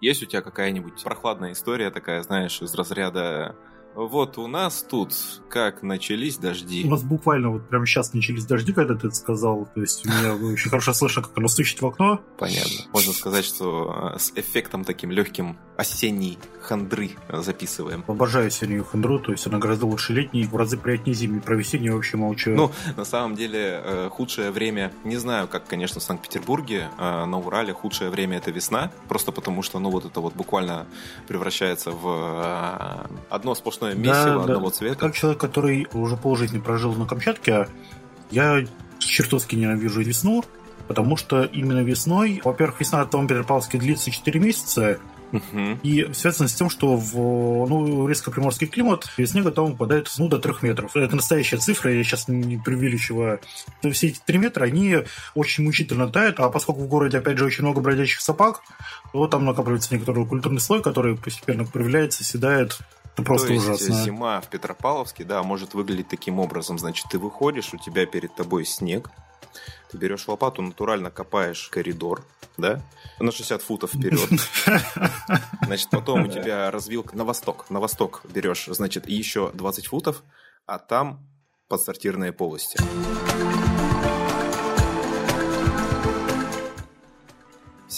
[0.00, 3.56] Есть у тебя какая-нибудь прохладная история такая, знаешь, из разряда
[3.94, 5.12] вот у нас тут
[5.48, 6.84] как начались дожди.
[6.84, 9.68] У нас буквально вот прямо сейчас начались дожди, когда ты это сказал.
[9.74, 12.20] То есть у меня очень хорошо слышно, как оно стучит в окно.
[12.38, 12.84] Понятно.
[12.92, 18.04] Можно сказать, что э, с эффектом таким легким осенней хандры записываем.
[18.06, 21.40] Обожаю осеннюю хандру, то есть она гораздо лучше летней, в разы приятнее зимней.
[21.40, 22.50] Про весеннюю вообще молчу.
[22.50, 27.38] Ну, на самом деле, э, худшее время, не знаю, как, конечно, в Санкт-Петербурге, э, на
[27.38, 30.86] Урале худшее время это весна, просто потому что, ну, вот это вот буквально
[31.26, 34.74] превращается в одно сплошное сплошное месиво да, одного да.
[34.74, 34.96] цвета.
[34.96, 37.68] Как человек, который уже полжизни прожил на Камчатке,
[38.30, 38.64] я
[38.98, 40.44] чертовски ненавижу весну,
[40.86, 44.98] потому что именно весной, во-первых, весна в Петропавловске длится 4 месяца,
[45.30, 45.80] Угу.
[45.82, 50.54] И связано с тем, что в ну, резко-приморский климат снега там выпадает ну, до 3
[50.62, 50.96] метров.
[50.96, 53.40] Это настоящая цифра, я сейчас не преувеличиваю.
[53.92, 55.00] Все эти 3 метра, они
[55.34, 58.62] очень мучительно тают, а поскольку в городе, опять же, очень много бродячих собак,
[59.12, 62.78] то там накапливается некоторый культурный слой, который постепенно проявляется, седает
[63.18, 64.04] это просто То есть ужасно.
[64.04, 66.78] зима в Петропавловске, да, может выглядеть таким образом.
[66.78, 69.10] Значит, ты выходишь, у тебя перед тобой снег,
[69.90, 72.24] ты берешь лопату, натурально копаешь коридор,
[72.56, 72.80] да,
[73.18, 74.28] на 60 футов вперед.
[75.66, 77.68] Значит, потом у тебя развилка на восток.
[77.70, 80.22] На восток берешь, значит, еще 20 футов,
[80.66, 81.26] а там
[81.68, 82.78] подсортирные полости.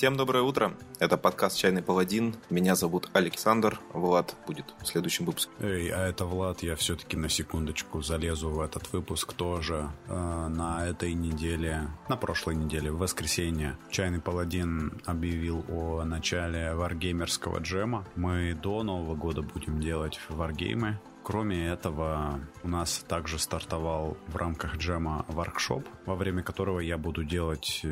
[0.00, 0.72] Всем доброе утро.
[0.98, 2.34] Это подкаст «Чайный паладин».
[2.48, 3.78] Меня зовут Александр.
[3.92, 5.52] Влад будет в следующем выпуске.
[5.60, 6.62] Эй, а это Влад.
[6.62, 9.90] Я все-таки на секундочку залезу в этот выпуск тоже.
[10.08, 17.58] Э, на этой неделе, на прошлой неделе, в воскресенье, «Чайный паладин» объявил о начале варгеймерского
[17.58, 18.06] джема.
[18.16, 20.98] Мы до Нового года будем делать варгеймы.
[21.22, 27.24] Кроме этого, у нас также стартовал в рамках джема воркшоп, во время которого я буду
[27.24, 27.82] делать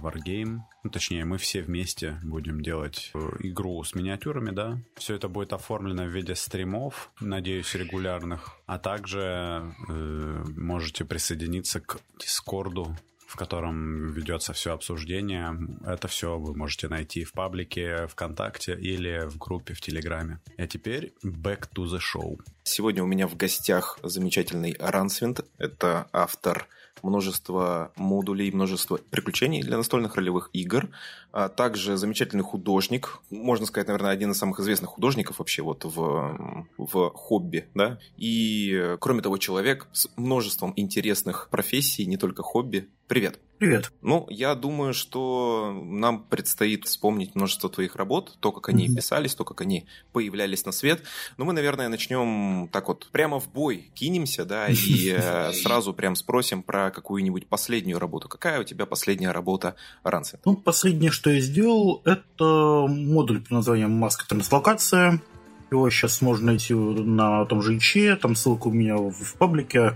[0.00, 0.64] варгейм.
[0.82, 4.78] Ну, точнее, мы все вместе будем делать э, игру с миниатюрами, да.
[4.94, 8.56] Все это будет оформлено в виде стримов, надеюсь, регулярных.
[8.66, 12.96] А также э, можете присоединиться к Дискорду
[13.36, 15.54] в котором ведется все обсуждение.
[15.84, 20.40] Это все вы можете найти в паблике ВКонтакте или в группе в Телеграме.
[20.56, 22.40] А теперь back to the show.
[22.62, 25.40] Сегодня у меня в гостях замечательный Рансвинд.
[25.58, 26.66] Это автор
[27.02, 30.88] множество модулей, множество приключений для настольных ролевых игр.
[31.32, 36.66] А также замечательный художник, можно сказать, наверное, один из самых известных художников вообще вот в,
[36.78, 37.98] в хобби, да.
[38.16, 42.88] И, кроме того, человек с множеством интересных профессий, не только хобби.
[43.06, 43.38] Привет.
[43.58, 43.90] Привет.
[44.02, 48.94] Ну, я думаю, что нам предстоит вспомнить множество твоих работ, то, как они mm-hmm.
[48.94, 51.02] писались, то, как они появлялись на свет.
[51.38, 56.16] Но мы, наверное, начнем так вот прямо в бой кинемся, да, и э, сразу прям
[56.16, 58.28] спросим про какую-нибудь последнюю работу.
[58.28, 60.40] Какая у тебя последняя работа, Рансет?
[60.44, 65.22] Ну, последнее, что я сделал, это модуль под названием «Маска транслокация».
[65.70, 69.94] Его сейчас можно найти на том же ИЧе, там ссылка у меня в паблике.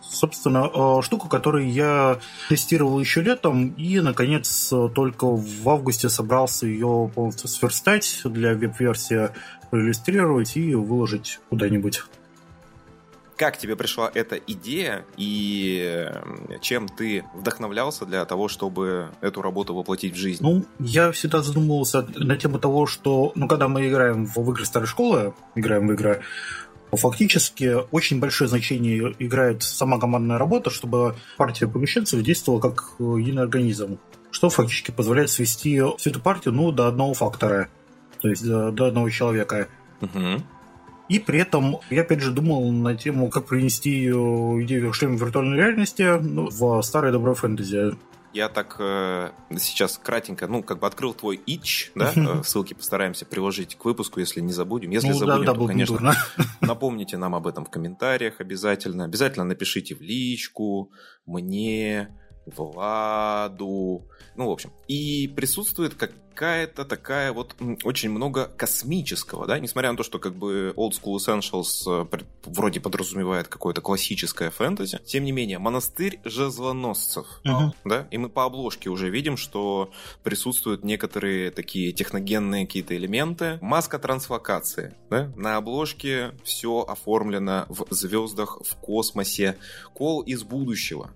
[0.00, 7.10] Собственно, э, штука, которую я тестировал еще летом, и, наконец, только в августе собрался ее
[7.14, 9.28] полностью сверстать для веб-версии,
[9.70, 12.02] проиллюстрировать и выложить куда-нибудь.
[13.36, 16.10] Как тебе пришла эта идея и
[16.60, 20.42] чем ты вдохновлялся для того, чтобы эту работу воплотить в жизнь?
[20.42, 24.86] Ну, я всегда задумывался на тему того, что, ну, когда мы играем в игры старой
[24.86, 26.22] школы, играем в игры,
[26.92, 33.98] Фактически очень большое значение играет сама командная работа, чтобы партия помещенцев действовала как единый организм,
[34.30, 37.70] что фактически позволяет свести всю эту партию ну, до одного фактора,
[38.20, 39.68] то есть до, до одного человека.
[40.02, 40.42] Угу.
[41.12, 46.18] И при этом я опять же думал на тему, как принести идею шлема виртуальной реальности
[46.18, 47.98] ну, в старое доброе фэнтези.
[48.32, 49.28] Я так э,
[49.58, 54.20] сейчас кратенько, ну, как бы открыл твой ич, да, э, ссылки постараемся приложить к выпуску,
[54.20, 54.88] если не забудем.
[54.88, 56.14] Если ну, забудем, да, да, то, конечно, дурно.
[56.62, 59.04] напомните нам об этом в комментариях обязательно.
[59.04, 60.92] Обязательно напишите в личку,
[61.26, 62.08] мне,
[62.46, 64.02] Владу,
[64.36, 64.72] ну, в общем.
[64.88, 67.54] И присутствует какая-то такая вот
[67.84, 72.80] очень много космического, да, несмотря на то, что как бы Old School Essentials э, вроде
[72.80, 77.72] подразумевает какое-то классическое фэнтези, тем не менее, монастырь жезлоносцев, uh-huh.
[77.84, 79.90] да, и мы по обложке уже видим, что
[80.22, 88.58] присутствуют некоторые такие техногенные какие-то элементы, маска транслокации, да, на обложке все оформлено в звездах,
[88.62, 89.58] в космосе,
[89.92, 91.10] кол из будущего,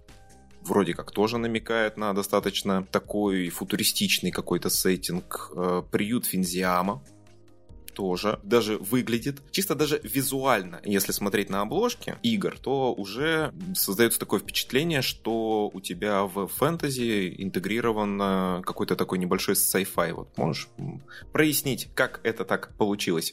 [0.67, 5.51] вроде как тоже намекает на достаточно такой футуристичный какой-то сеттинг.
[5.55, 7.03] Э, приют Финзиама,
[7.97, 14.39] тоже даже выглядит, чисто даже визуально, если смотреть на обложки игр, то уже создается такое
[14.39, 20.13] впечатление, что у тебя в фэнтези интегрирован какой-то такой небольшой sci-fi.
[20.13, 20.69] Вот можешь
[21.33, 23.33] прояснить, как это так получилось?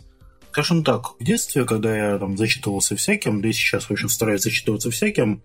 [0.51, 4.91] Скажем так, в детстве, когда я там зачитывался всяким, да и сейчас очень стараюсь зачитываться
[4.91, 5.41] всяким,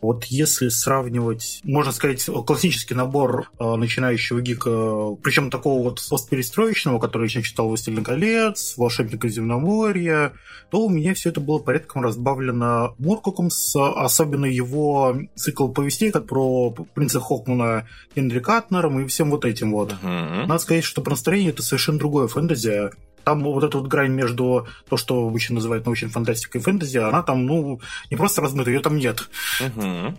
[0.00, 7.28] вот если сравнивать, можно сказать, классический набор э, начинающего гика, причем такого вот постперестроечного, который
[7.30, 10.32] я читал «Властелин колец», «Волшебника земноморья»,
[10.70, 16.26] то у меня все это было порядком разбавлено Муркуком, с, особенно его цикл повестей как
[16.26, 19.92] про принца Хокмана Генри Катнером и всем вот этим вот.
[19.92, 20.46] Uh-huh.
[20.46, 22.90] Надо сказать, что по настроению это совершенно другое фэнтези
[23.26, 27.24] там вот эта вот грань между то, что обычно называют научной фантастикой и фэнтези, она
[27.24, 29.28] там, ну, не просто размыта, ее там нет.
[29.60, 30.16] Угу.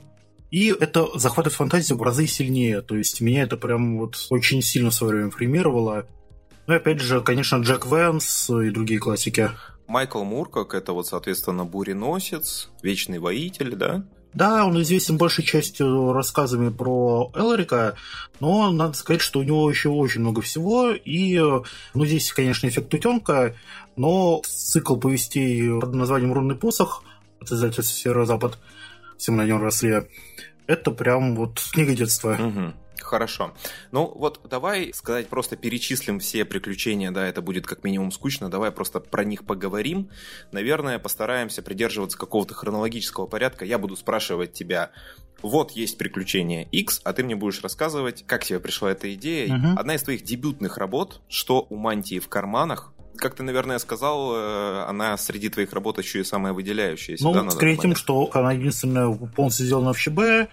[0.51, 2.81] И это захватывает фантазию в разы сильнее.
[2.81, 6.06] То есть меня это прям вот очень сильно в свое время примировало.
[6.68, 9.51] Ну и опять же, конечно, Джек Вэнс и другие классики.
[9.88, 14.04] Майкл Мур, как это вот, соответственно, Буреносец, Вечный Воитель, да?
[14.38, 17.95] Да, он известен большей частью рассказами про Элрика,
[18.39, 22.94] но надо сказать, что у него еще очень много всего, и ну, здесь, конечно, эффект
[22.94, 23.56] утенка,
[23.95, 27.04] но цикл повестей под названием «Рунный посох»
[27.42, 28.60] от издательства «Северо-Запад»,
[29.18, 30.04] все мы на нем росли,
[30.68, 32.38] это прям вот книга детства.
[32.40, 32.74] Угу.
[33.07, 33.54] Хорошо.
[33.92, 38.71] Ну вот давай сказать, просто перечислим все приключения, да, это будет как минимум скучно, давай
[38.71, 40.09] просто про них поговорим.
[40.51, 43.63] Наверное, постараемся придерживаться какого-то хронологического порядка.
[43.65, 44.92] Я буду спрашивать тебя,
[45.42, 49.56] вот есть приключение X, а ты мне будешь рассказывать, как тебе пришла эта идея.
[49.56, 49.80] Угу.
[49.80, 54.86] Одна из твоих дебютных работ, что у мантии в карманах, как ты, наверное, сказал, э,
[54.88, 57.24] она среди твоих работ еще и самая выделяющаяся.
[57.24, 60.50] Ну, да, скорее тем, что она единственная полностью сделана в ЧБ,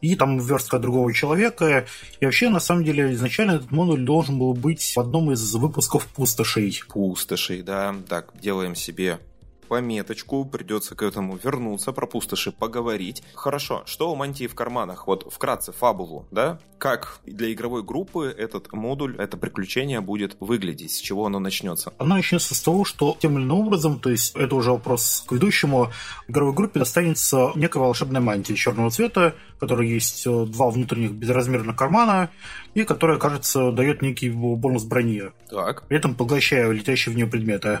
[0.00, 1.86] и там верстка другого человека.
[2.20, 6.06] И вообще, на самом деле, изначально этот модуль должен был быть в одном из выпусков
[6.06, 6.80] пустошей.
[6.88, 7.94] Пустошей, да.
[8.08, 9.18] Так, делаем себе
[9.66, 13.22] пометочку, придется к этому вернуться, про пустоши поговорить.
[13.34, 15.06] Хорошо, что у мантии в карманах?
[15.06, 16.58] Вот вкратце фабулу, да?
[16.78, 20.92] Как для игровой группы этот модуль, это приключение будет выглядеть?
[20.92, 21.92] С чего оно начнется?
[21.98, 25.32] Оно начнется с того, что тем или иным образом, то есть это уже вопрос к
[25.32, 25.90] ведущему,
[26.28, 31.76] игровой группе достанется некая волшебная мантия черного цвета, в которой есть э, два внутренних безразмерных
[31.76, 32.30] кармана,
[32.74, 35.22] и которая, кажется, дает некий бонус брони.
[35.50, 35.86] Так.
[35.88, 37.80] При этом поглощая летящие в нее предметы.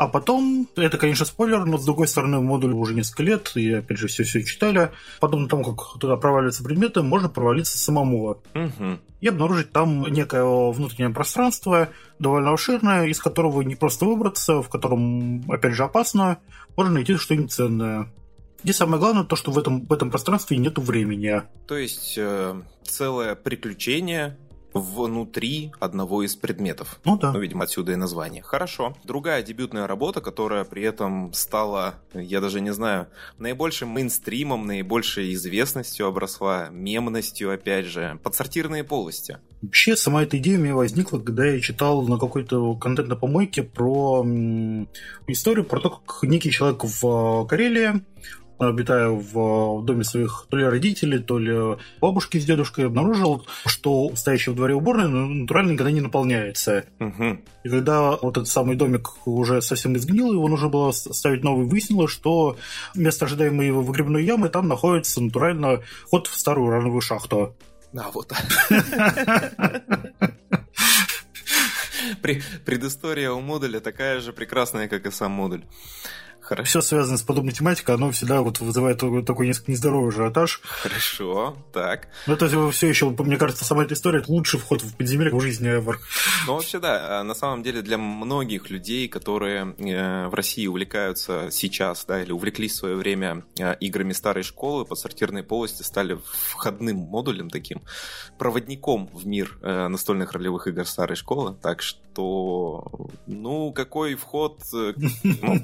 [0.00, 3.98] А потом, это, конечно, спойлер, но с другой стороны, модуль уже несколько лет, и опять
[3.98, 4.92] же все все читали.
[5.20, 8.42] Подобно тому, как туда проваливаются предметы, можно провалиться самому.
[8.54, 8.98] Угу.
[9.20, 10.42] И обнаружить там некое
[10.72, 16.38] внутреннее пространство, довольно обширное, из которого не просто выбраться, в котором, опять же, опасно,
[16.78, 18.10] можно найти что-нибудь ценное.
[18.64, 21.42] И самое главное, то, что в этом, в этом пространстве нет времени.
[21.68, 22.54] То есть э,
[22.84, 24.38] целое приключение
[24.72, 27.00] внутри одного из предметов.
[27.04, 27.32] Ну да.
[27.32, 28.42] Ну, видимо, отсюда и название.
[28.42, 28.96] Хорошо.
[29.04, 33.08] Другая дебютная работа, которая при этом стала, я даже не знаю,
[33.38, 39.38] наибольшим мейнстримом, наибольшей известностью обросла, мемностью, опять же, подсортирные полости.
[39.62, 43.62] Вообще, сама эта идея у меня возникла, когда я читал на какой-то контент на помойке
[43.62, 44.24] про
[45.26, 48.02] историю про то, как некий человек в Карелии
[48.60, 54.50] обитая в доме своих то ли родителей, то ли бабушки с дедушкой, обнаружил, что стоящий
[54.50, 56.84] в дворе уборной натурально никогда не наполняется.
[56.98, 57.38] Угу.
[57.64, 62.10] И когда вот этот самый домик уже совсем изгнил, его нужно было ставить новый, выяснилось,
[62.10, 62.56] что
[62.94, 65.80] вместо ожидаемой его выгребной ямы там находится натурально
[66.10, 67.56] ход в старую урановую шахту.
[67.96, 68.32] А, вот.
[72.64, 75.64] Предыстория у модуля такая же прекрасная, как и сам модуль.
[76.40, 76.68] Хорошо.
[76.68, 80.60] Все связано с подобной тематикой, оно всегда вот вызывает такой несколько нездоровый ажиотаж.
[80.64, 82.08] Хорошо, так.
[82.26, 85.40] Ну, это все еще, мне кажется, сама эта история– это лучший вход в подземелье в
[85.40, 85.96] жизни ever.
[86.46, 87.20] Ну, вообще, да.
[87.20, 92.32] А на самом деле, для многих людей, которые э, в России увлекаются сейчас, да, или
[92.32, 97.82] увлеклись в свое время э, играми старой школы, подсортирные полости стали входным модулем таким,
[98.38, 101.56] проводником в мир э, настольных ролевых игр старой школы.
[101.62, 102.00] Так что,
[103.26, 105.56] ну, какой вход, ну,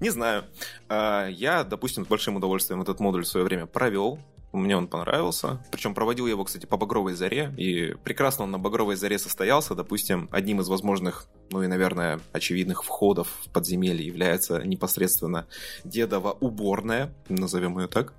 [0.00, 0.44] не знаю знаю.
[0.88, 4.18] А, я, допустим, с большим удовольствием этот модуль в свое время провел.
[4.52, 5.62] Мне он понравился.
[5.70, 7.52] Причем проводил я его, кстати, по Багровой заре.
[7.58, 9.74] И прекрасно он на Багровой заре состоялся.
[9.74, 15.46] Допустим, одним из возможных, ну и, наверное, очевидных входов в подземелье является непосредственно
[15.84, 18.14] дедова уборная, назовем ее так.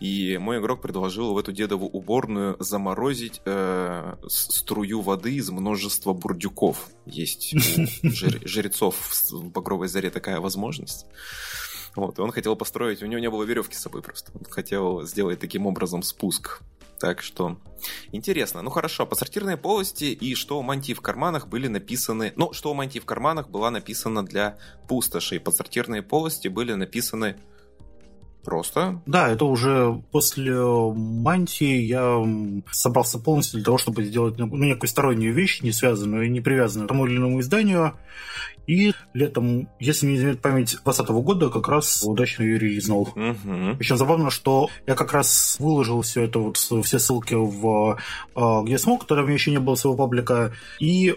[0.00, 6.88] И мой игрок предложил в эту дедову уборную заморозить э, струю воды из множества бурдюков.
[7.06, 7.58] Есть у
[8.08, 8.96] жрецов
[9.30, 11.06] в Багровой заре такая возможность.
[11.96, 14.32] Вот, и он хотел построить, у него не было веревки с собой просто.
[14.34, 16.60] Он хотел сделать таким образом спуск
[16.98, 17.58] Так что
[18.10, 18.62] интересно.
[18.62, 22.32] Ну хорошо, по сортирной полости и что у мантии в карманах были написаны...
[22.36, 24.58] Ну, что у мантии в карманах была написана для
[24.88, 25.38] пустоши.
[25.38, 27.36] По сортирной полости были написаны
[28.44, 29.00] Просто?
[29.06, 32.22] Да, это уже после мантии я
[32.70, 36.86] собрался полностью для того, чтобы сделать ну, некую стороннюю вещь, не связанную и не привязанную
[36.86, 37.94] к тому или иному изданию.
[38.66, 43.02] И летом, если не изменяет память 2020 года, как раз удачно ее релизнул.
[43.14, 43.76] Угу.
[43.78, 47.98] Причем забавно, что я как раз выложил все это, вот, все ссылки в
[48.34, 51.14] а, где смог, тогда у меня еще не было своего паблика, и э,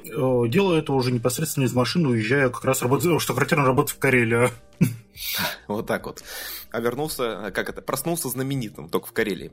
[0.50, 4.52] делаю это уже непосредственно из машины, уезжая как раз работать, что характерно работать в Карелию.
[5.68, 6.24] Вот так вот.
[6.72, 9.52] А вернулся, как это, проснулся знаменитым, только в Карелии.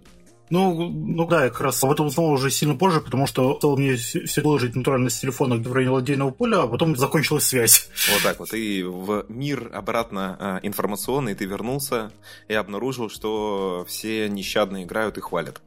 [0.50, 3.78] Ну, ну да, я как раз об этом узнал уже сильно позже, потому что стал
[3.78, 7.88] мне все выложить натурально с телефона в районе ладейного поля, а потом закончилась связь.
[8.12, 8.52] Вот так вот.
[8.52, 12.12] И в мир обратно э, информационный ты вернулся
[12.46, 15.62] и обнаружил, что все нещадно играют и хвалят.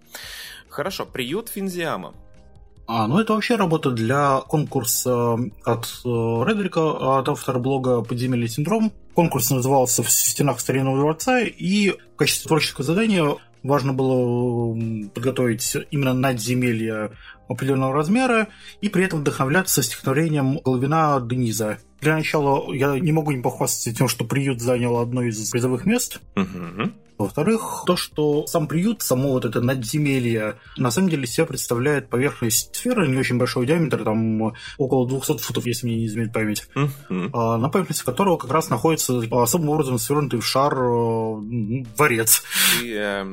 [0.69, 2.13] Хорошо, приют Финзиама.
[2.87, 5.33] А, ну это вообще работа для конкурса
[5.65, 8.93] от э, Редрика, от автора блога «Подземелье синдром».
[9.13, 14.73] Конкурс назывался «В стенах старинного дворца», и в качестве творческого задания важно было
[15.13, 17.11] подготовить именно надземелье
[17.49, 18.47] определенного размера
[18.79, 21.79] и при этом вдохновляться стихотворением Головина Дениза.
[21.99, 26.21] Для начала я не могу не похвастаться тем, что приют занял одно из призовых мест.
[26.35, 26.91] Угу.
[27.17, 32.75] Во-вторых, то, что сам приют, само вот это надземелье, на самом деле себя представляет поверхность
[32.75, 37.57] сферы не очень большого диаметра, там около 200 футов, если мне не изменит память, mm-hmm.
[37.57, 42.43] на поверхности которого как раз находится особым образом свернутый в шар э, дворец.
[42.79, 43.23] Ты э,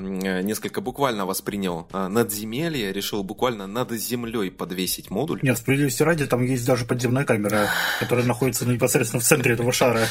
[0.43, 5.41] несколько буквально воспринял э, надземелье, решил буквально над землей подвесить модуль.
[5.43, 7.69] Нет, справедливости ради, там есть даже подземная камера,
[8.01, 10.07] которая находится непосредственно в центре этого шара.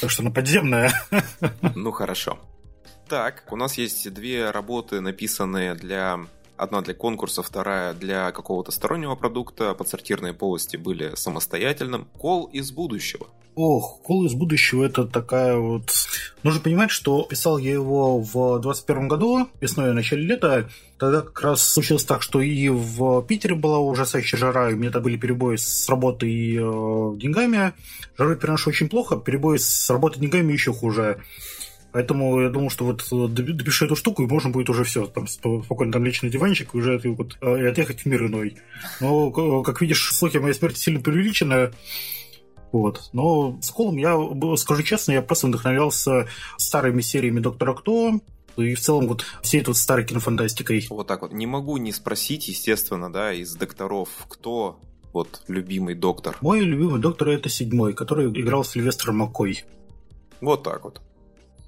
[0.00, 0.92] Так что она подземная.
[1.74, 2.38] Ну хорошо.
[3.08, 9.14] Так, у нас есть две работы, написанные для Одна для конкурса, вторая для какого-то стороннего
[9.14, 9.74] продукта.
[9.74, 12.08] Подсортирные полости были самостоятельным.
[12.18, 13.26] Кол из будущего.
[13.54, 15.90] Ох, Кол из будущего это такая вот...
[16.42, 20.70] Нужно понимать, что писал я его в 21 году, весной начале лета.
[20.98, 24.90] Тогда как раз случилось так, что и в Питере была ужасающая жара, и у меня
[24.90, 27.74] там были перебои с работой и э, деньгами.
[28.16, 31.22] Жару переношу очень плохо, перебои с работой и деньгами еще хуже.
[31.96, 35.26] Поэтому я думал, что вот э, допишу эту штуку, и можно будет уже все, там,
[35.26, 38.58] спокойно там на диванчик и уже вот, э, и отъехать в мир иной.
[39.00, 39.30] Но,
[39.62, 41.70] как видишь, слухи моей смерти сильно преувеличены.
[42.70, 43.08] Вот.
[43.14, 44.14] Но с Холлом я,
[44.58, 48.20] скажу честно, я просто вдохновлялся старыми сериями Доктора Кто,
[48.58, 50.86] и в целом вот всей тут старой кинофантастикой.
[50.90, 51.32] Вот так вот.
[51.32, 54.78] Не могу не спросить, естественно, да, из докторов, кто
[55.14, 56.36] вот любимый доктор?
[56.42, 59.64] Мой любимый доктор это седьмой, который играл Сильвестр Маккой.
[60.42, 61.00] Вот так вот.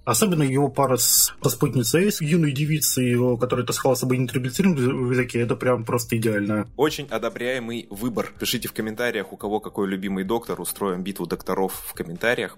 [0.08, 5.10] Особенно его пара с, со спутницей с юной девицей, которая таскала с собой нейтрализированный в
[5.10, 6.66] языке, это прям просто идеально.
[6.78, 8.32] Очень одобряемый выбор.
[8.40, 10.62] Пишите в комментариях, у кого какой любимый доктор.
[10.62, 12.56] Устроим битву докторов в комментариях.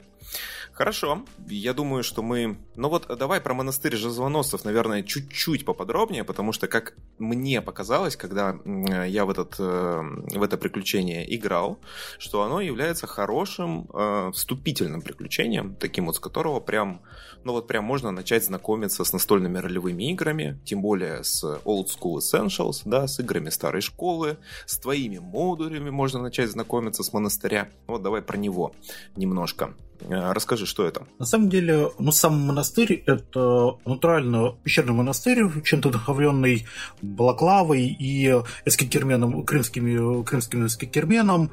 [0.81, 2.57] Хорошо, я думаю, что мы...
[2.75, 8.57] Ну вот давай про монастырь Жезвоносцев, наверное, чуть-чуть поподробнее, потому что, как мне показалось, когда
[8.65, 10.01] я в, этот, э,
[10.39, 11.79] в это приключение играл,
[12.19, 17.03] что оно является хорошим э, вступительным приключением, таким вот, с которого прям,
[17.45, 22.21] ну вот прям можно начать знакомиться с настольными ролевыми играми, тем более с Old School
[22.21, 27.69] Essentials, да, с играми старой школы, с твоими модулями можно начать знакомиться с монастыря.
[27.87, 28.73] Вот давай про него
[29.15, 29.75] немножко.
[30.09, 31.07] Э, расскажи, что это?
[31.19, 36.67] На самом деле, ну, сам монастырь— это натурально пещерный монастырь, чем-то вдохновленный
[37.03, 41.51] балаклавой и эскикерменом, крымскими, крымским эскикерменом,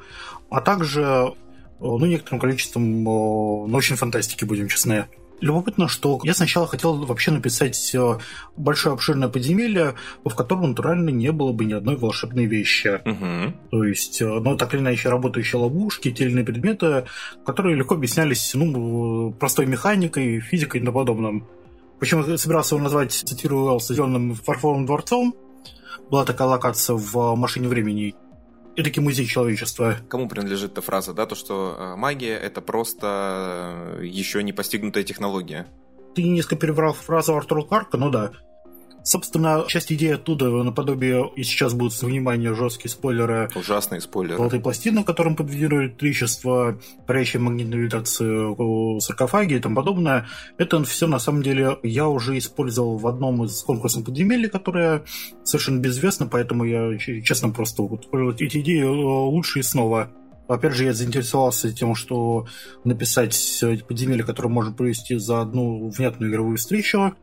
[0.50, 1.34] а также
[1.80, 3.04] ну, некоторым количеством
[3.70, 5.06] научной фантастики, будем честны.
[5.40, 8.18] Любопытно, что я сначала хотел вообще написать э,
[8.56, 13.00] большое обширное подземелье, в котором натурально не было бы ни одной волшебной вещи.
[13.04, 13.54] Угу.
[13.70, 17.06] То есть, ну, так или иначе, работающие ловушки, те или иные предметы,
[17.46, 21.46] которые легко объяснялись, ну, простой механикой, физикой и тому подобным.
[22.00, 25.34] Почему я собирался его назвать, цитирую Уэллса, «Зеленым фарфоровым дворцом».
[26.10, 28.14] Была такая локация в «Машине времени»
[28.78, 29.96] эдакий музей человечества.
[30.08, 35.02] Кому принадлежит эта фраза, да, то, что э, магия— это просто э, еще не постигнутая
[35.02, 35.66] технология?
[36.14, 38.32] Ты несколько перебрал фразу Артура Кларка, ну да.
[39.08, 43.48] Собственно, часть идеи оттуда, наподобие, и сейчас будут с внимания жесткие спойлеры.
[43.54, 44.36] Ужасные спойлеры.
[44.36, 50.26] Золотой пластины, которым подведено электричество, парящая магнитная вибрация саркофаги и тому подобное.
[50.58, 55.04] Это все, на самом деле, я уже использовал в одном из конкурсов подземелья, которое
[55.42, 60.10] совершенно безвестно, поэтому я, честно, просто вот, эти идеи э, лучше и снова.
[60.48, 62.46] Опять же, я заинтересовался тем, что
[62.84, 67.14] написать подземелье, которое можно провести за одну внятную игровую встречу.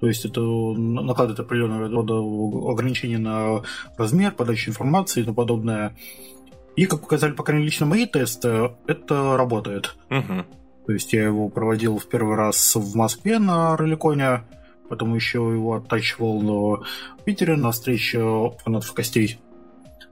[0.00, 2.14] То есть это накладывает определенного рода
[2.70, 3.62] ограничения на
[3.96, 5.96] размер, подачу информации и тому подобное.
[6.76, 9.96] И, как показали, по крайней мере, лично мои тесты, это работает.
[10.10, 10.44] Угу.
[10.86, 14.44] То есть я его проводил в первый раз в Москве на роликоне,
[14.88, 16.84] потом еще его оттачивал
[17.18, 19.38] в Питере на встрече фанатов костей.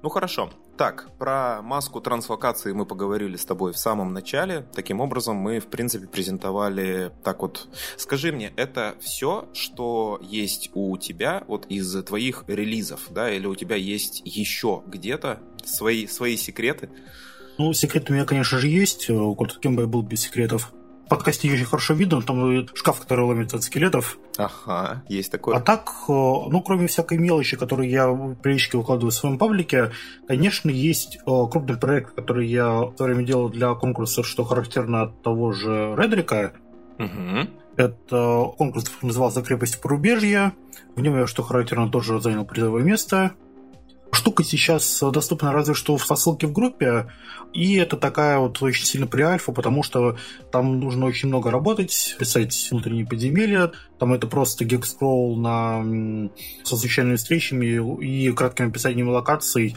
[0.03, 0.51] Ну хорошо.
[0.77, 4.67] Так, про маску трансфокации мы поговорили с тобой в самом начале.
[4.75, 7.69] Таким образом, мы, в принципе, презентовали так вот.
[7.97, 13.55] Скажи мне, это все, что есть у тебя вот из твоих релизов, да, или у
[13.55, 16.91] тебя есть еще где-то свои, свои секреты?
[17.57, 19.07] Ну, секреты у меня, конечно же, есть.
[19.07, 20.75] Кем бы я был без секретов
[21.09, 24.19] подкасте очень хорошо видно, там шкаф, который ломится от скелетов.
[24.37, 25.57] Ага, есть такое.
[25.57, 28.07] А так, э, ну, кроме всякой мелочи, которую я
[28.43, 29.93] периодически выкладываю в своем паблике,
[30.27, 35.03] конечно, есть э, крупный проект, который я в свое время делал для конкурса, что характерно
[35.03, 36.53] от того же Редрика.
[36.99, 37.49] Угу.
[37.77, 40.55] Это конкурс назывался «Крепость порубежья».
[40.95, 43.33] В нем я, что характерно, тоже занял призовое место.
[44.17, 47.07] Штука сейчас доступна разве что в ссылке в группе,
[47.53, 50.17] и это такая вот очень сильно при альфа, потому что
[50.51, 56.31] там нужно очень много работать, писать внутренние подземелья, там это просто гекскролл на,
[56.65, 57.67] со случайными встречами
[58.03, 59.77] и кратким описанием локаций,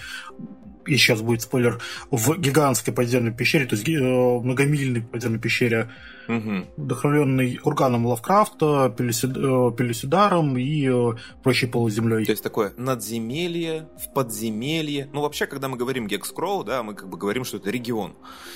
[0.85, 1.79] и сейчас будет спойлер,
[2.11, 5.89] в гигантской подземной пещере, то есть э, многомильной подземной пещере,
[6.27, 6.65] угу.
[6.77, 12.25] вдохновленный курганом Лавкрафта, Пелесидаром и э, прочей полуземлей.
[12.25, 15.09] То есть такое надземелье в подземелье.
[15.13, 18.15] Ну, вообще, когда мы говорим Гекскролл, да, мы как бы говорим, что это регион.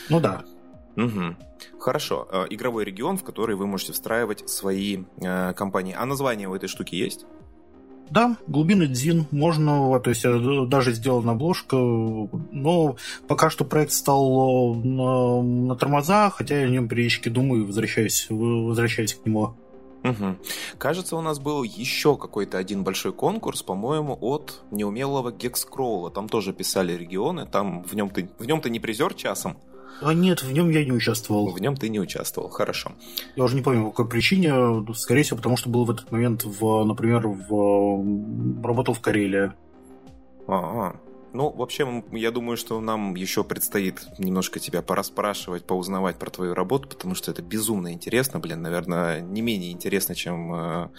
[0.09, 0.43] Ну да.
[0.95, 1.35] Угу.
[1.79, 2.27] Хорошо.
[2.31, 5.95] Э, игровой регион, в который вы можете встраивать свои э, компании.
[5.97, 7.25] А название у этой штуки есть?
[8.09, 12.95] Да, глубины Дзин можно, то есть э, даже сделана обложка, но
[13.27, 18.27] пока что проект стал э, на, на тормоза, хотя я о нем периодически думаю, возвращаюсь,
[18.29, 19.55] возвращаюсь к нему.
[20.03, 20.35] Угу.
[20.77, 26.11] Кажется, у нас был еще какой-то один большой конкурс, по-моему, от неумелого гекскролла.
[26.11, 29.57] Там тоже писали регионы, там в нем ты, в нем ты не призер часом?
[30.01, 31.51] А нет, в нем я не участвовал.
[31.51, 32.91] В нем ты не участвовал, хорошо.
[33.35, 34.53] Я уже не помню, по какой причине.
[34.95, 39.53] Скорее всего, потому что был в этот момент, в, например, в, работал в Карелии.
[40.47, 40.95] А, -а.
[41.33, 46.87] Ну, вообще, я думаю, что нам еще предстоит немножко тебя пораспрашивать, поузнавать про твою работу,
[46.87, 50.89] потому что это безумно интересно, блин, наверное, не менее интересно, чем э,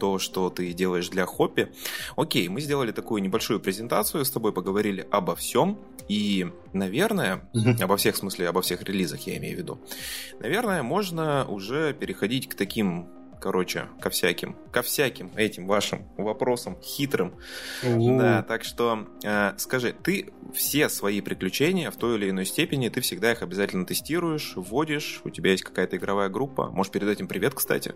[0.00, 1.72] то, что ты делаешь для хобби.
[2.16, 5.78] Окей, мы сделали такую небольшую презентацию, с тобой поговорили обо всем,
[6.08, 7.82] и, наверное, mm-hmm.
[7.84, 9.80] обо всех, в смысле, обо всех релизах я имею в виду,
[10.40, 13.08] наверное, можно уже переходить к таким
[13.42, 17.34] короче, ко всяким, ко всяким этим вашим вопросам хитрым.
[17.82, 18.18] У-у-у.
[18.18, 23.00] Да, так что э, скажи, ты все свои приключения в той или иной степени, ты
[23.00, 26.70] всегда их обязательно тестируешь, вводишь, у тебя есть какая-то игровая группа.
[26.70, 27.94] Можешь передать им привет, кстати.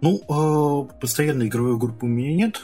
[0.00, 2.60] Ну, э, постоянной игровой группы у меня нет.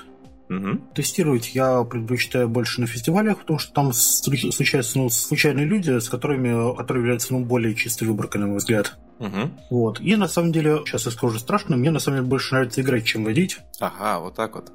[0.49, 0.93] Угу.
[0.95, 6.77] Тестировать я предпочитаю больше на фестивалях, потому что там случаются ну, случайные люди, с которыми,
[6.77, 8.99] которые являются ну, более чистой выборкой, на мой взгляд.
[9.21, 9.51] Угу.
[9.71, 10.01] Вот.
[10.01, 13.05] И на самом деле, сейчас я скажу страшно, мне на самом деле больше нравится играть,
[13.05, 13.61] чем водить.
[13.81, 14.71] Ага, вот так вот.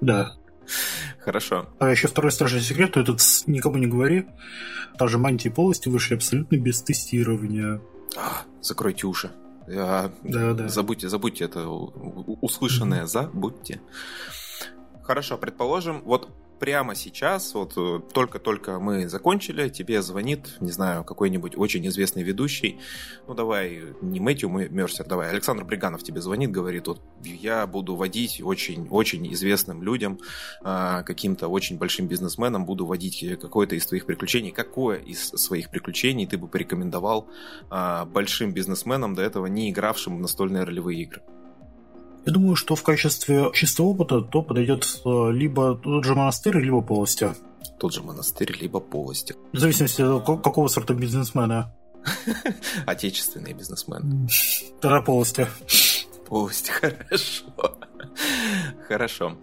[0.00, 0.32] Да.
[1.20, 1.68] Хорошо.
[1.78, 4.26] А еще второй страшный секрет, то этот никому не говори.
[4.98, 7.80] Та же мантии полости вышли абсолютно без тестирования.
[8.16, 9.30] А, закройте уши.
[9.66, 10.10] Я...
[10.22, 10.68] Да, да.
[10.68, 13.80] Забудьте, забудьте это услышанное, забудьте.
[15.04, 21.58] Хорошо, предположим, вот прямо сейчас, вот э, только-только мы закончили, тебе звонит, не знаю, какой-нибудь
[21.58, 22.80] очень известный ведущий,
[23.28, 28.40] ну давай, не Мэтью Мерсер, давай, Александр Бриганов тебе звонит, говорит, вот я буду водить
[28.42, 30.20] очень-очень известным людям,
[30.62, 34.52] а, каким-то очень большим бизнесменам, буду водить какое-то из твоих приключений.
[34.52, 37.28] Какое из своих приключений ты бы порекомендовал
[37.68, 41.20] а, большим бизнесменам, до этого не игравшим в настольные ролевые игры?
[42.26, 46.80] Я думаю, что в качестве чистого опыта то подойдет э, либо тот же монастырь, либо
[46.80, 47.30] полости.
[47.78, 49.34] Тот же монастырь, либо полости.
[49.52, 51.74] В зависимости от какого сорта бизнесмена.
[52.86, 54.28] Отечественный бизнесмен.
[54.80, 55.46] Тогда полости.
[56.26, 57.78] Полости, хорошо.
[58.88, 59.38] Хорошо.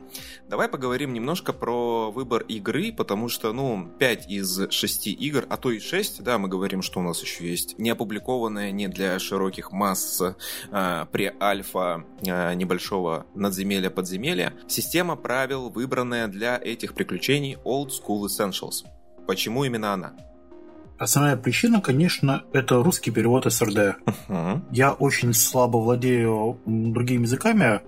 [0.51, 5.71] Давай поговорим немножко про выбор игры, потому что, ну, 5 из 6 игр, а то
[5.71, 9.71] и 6, да, мы говорим, что у нас еще есть не опубликованная, не для широких
[9.71, 10.21] масс
[10.69, 11.07] а,
[11.39, 18.83] альфа а, небольшого надземелья-подземелья, система правил, выбранная для этих приключений Old School Essentials.
[19.25, 20.11] Почему именно она?
[20.99, 23.95] Основная причина, конечно, это русский перевод СРД.
[24.27, 24.61] Uh-huh.
[24.69, 27.81] Я очень слабо владею другими языками,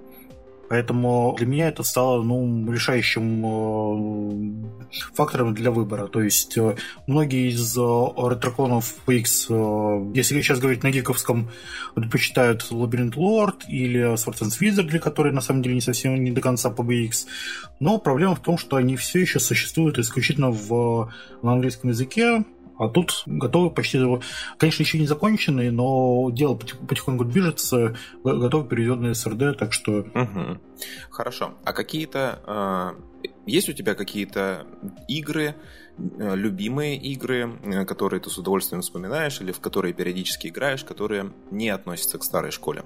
[0.74, 6.08] Поэтому для меня это стало ну, решающим э, фактором для выбора.
[6.08, 11.52] То есть э, многие из э, ретроклонов PX, если сейчас говорить на гиковском,
[11.94, 16.42] предпочитают Labyrinth Lord или Swords and Wizardry, которые на самом деле не совсем не до
[16.42, 17.28] конца по BX.
[17.80, 22.46] Но проблема в том, что они все еще существуют исключительно в, на английском языке,
[22.78, 24.00] а тут готовы почти,
[24.58, 30.00] конечно, еще не законченные, но дело потихоньку движется, готовы переведенные СРД, так что...
[30.00, 30.60] Угу.
[31.10, 31.54] Хорошо.
[31.64, 32.40] А какие-то...
[32.48, 34.66] Э, есть у тебя какие-то
[35.08, 35.56] игры,
[35.98, 41.32] э, любимые игры, э, которые ты с удовольствием вспоминаешь или в которые периодически играешь, которые
[41.52, 42.84] не относятся к старой школе?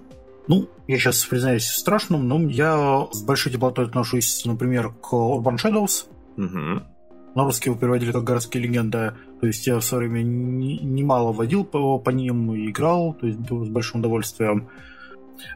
[0.48, 5.58] Ну, я сейчас признаюсь в страшном, но я с большой теплотой отношусь, например, к Urban
[5.58, 6.08] Shadows.
[6.38, 6.97] Угу.
[7.38, 9.14] На русский его переводили как «Городские легенды».
[9.40, 13.38] То есть я в свое время немало водил по, по ним и играл, то есть
[13.48, 14.70] с большим удовольствием.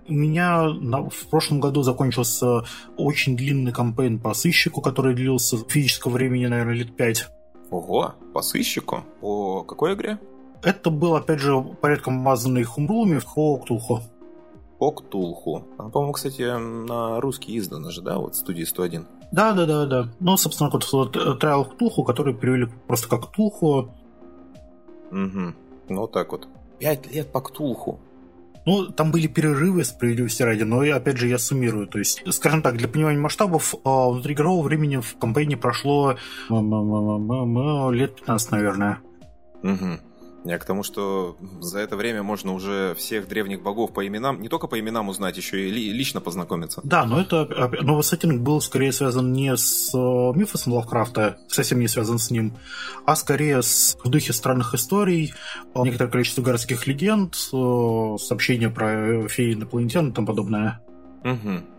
[0.07, 2.65] У меня в прошлом году закончился
[2.97, 7.29] очень длинный кампейн по сыщику, который длился физического времени, наверное, лет пять.
[7.71, 9.03] Ого, по сыщику?
[9.19, 10.19] По какой игре?
[10.61, 14.01] Это был, опять же, порядком мазанный хумрулами в Хоуктулху.
[14.79, 15.65] Октулху.
[15.79, 19.07] Она, по-моему, кстати, на русский издана же, да, вот студии 101.
[19.31, 20.09] Да, да, да, да.
[20.19, 23.93] Ну, собственно, вот, вот Trial Ктулху, который перевели просто как Ктулху.
[25.11, 25.53] Угу.
[25.89, 26.47] Ну, так вот.
[26.79, 27.99] Пять лет по Ктулху.
[28.65, 31.87] Ну, там были перерывы, справедливости ради, но, опять же, я суммирую.
[31.87, 36.15] То есть, скажем так, для понимания масштабов, а, внутриигрового времени в компании прошло
[36.49, 38.99] лет 15, наверное.
[39.63, 40.10] Угу.
[40.43, 44.49] Я к тому, что за это время можно уже всех древних богов по именам, не
[44.49, 46.81] только по именам узнать, еще и лично познакомиться.
[46.83, 47.47] Да, но это,
[47.81, 52.57] но сеттинг был скорее связан не с э, мифосом Лавкрафта, совсем не связан с ним,
[53.05, 55.33] а скорее с, в духе странных историй,
[55.75, 60.81] э, некоторое количество городских легенд, э, сообщения про феи инопланетян и тому подобное.
[61.23, 61.70] Угу.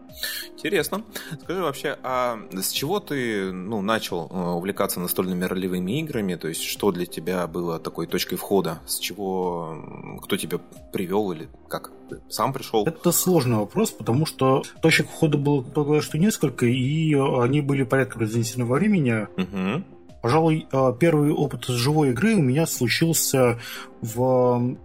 [0.52, 1.02] Интересно.
[1.42, 6.34] Скажи вообще, а с чего ты ну, начал э, увлекаться настольными ролевыми играми?
[6.34, 8.80] То есть, что для тебя было такой точкой входа?
[8.86, 10.58] С чего, кто тебя
[10.92, 11.90] привел или как?
[12.08, 12.84] Ты сам пришел?
[12.86, 18.18] Это сложный вопрос, потому что точек входа было, полагаю, что несколько, и они были порядка
[18.18, 19.26] разнесены во времени.
[19.36, 19.84] Угу.
[20.22, 23.58] Пожалуй, э, первый опыт живой игры у меня случился
[24.00, 24.76] в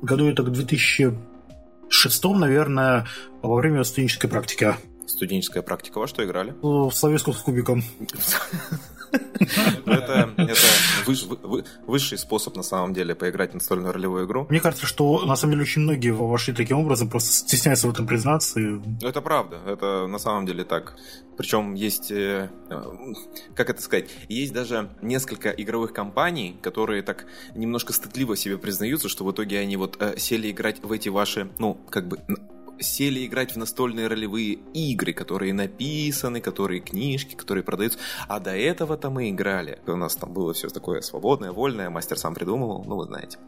[0.00, 1.35] году это 2000
[1.88, 3.06] шестом, наверное,
[3.42, 4.74] во время студенческой практики.
[5.06, 5.98] Студенческая практика.
[5.98, 6.54] Во что играли?
[6.62, 7.82] В словеску с кубиком.
[9.86, 10.60] Это, это
[11.86, 14.46] высший способ, на самом деле, поиграть в настольную ролевую игру.
[14.48, 18.06] Мне кажется, что, на самом деле, очень многие вошли таким образом, просто стесняются в этом
[18.06, 18.60] признаться.
[19.02, 19.58] Это правда.
[19.66, 20.96] Это на самом деле так.
[21.36, 22.48] Причем есть, э,
[23.54, 29.24] как это сказать, есть даже несколько игровых компаний, которые так немножко стыдливо себе признаются, что
[29.24, 32.18] в итоге они вот э, сели играть в эти ваши, ну, как бы
[32.80, 37.98] сели играть в настольные ролевые игры, которые написаны, которые книжки, которые продаются.
[38.28, 39.78] А до этого-то мы играли.
[39.86, 43.38] У нас там было все такое свободное, вольное, мастер сам придумывал, ну вы знаете.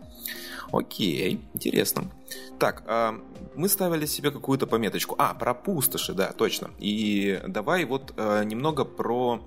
[0.70, 2.10] Окей, интересно.
[2.58, 3.14] Так, а
[3.54, 5.14] мы ставили себе какую-то пометочку.
[5.18, 6.70] А, про пустоши, да, точно.
[6.78, 9.40] И давай вот а, немного про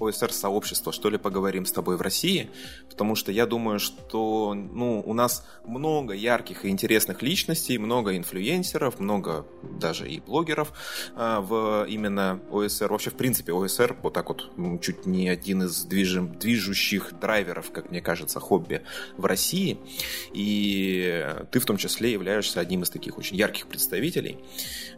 [0.00, 2.50] ОСР-сообщества, что ли, поговорим с тобой в России,
[2.88, 9.00] потому что я думаю, что ну, у нас много ярких и интересных личностей, много инфлюенсеров,
[9.00, 10.72] много даже и блогеров
[11.16, 12.90] э, в именно ОСР.
[12.90, 17.90] Вообще, в принципе, ОСР вот так вот чуть не один из движим, движущих драйверов, как
[17.90, 18.82] мне кажется, хобби
[19.16, 19.78] в России.
[20.32, 24.38] И ты в том числе являешься одним из таких очень ярких представителей.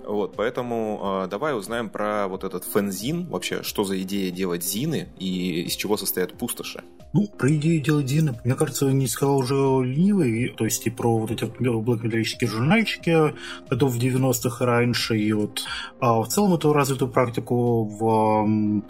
[0.05, 5.09] Вот, поэтому э, давай узнаем про вот этот фэнзин, вообще, что за идея делать зины
[5.19, 6.83] и из чего состоят пустоши.
[7.13, 11.19] Ну, про идею делать зины, мне кажется, не сказал уже ленивый, то есть и про
[11.19, 13.35] вот эти вот блэк-металлические журнальчики,
[13.71, 15.65] это в 90-х и раньше, и вот
[16.01, 18.83] а в целом эту развитую практику в,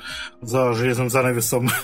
[0.43, 1.71] за железным занавесом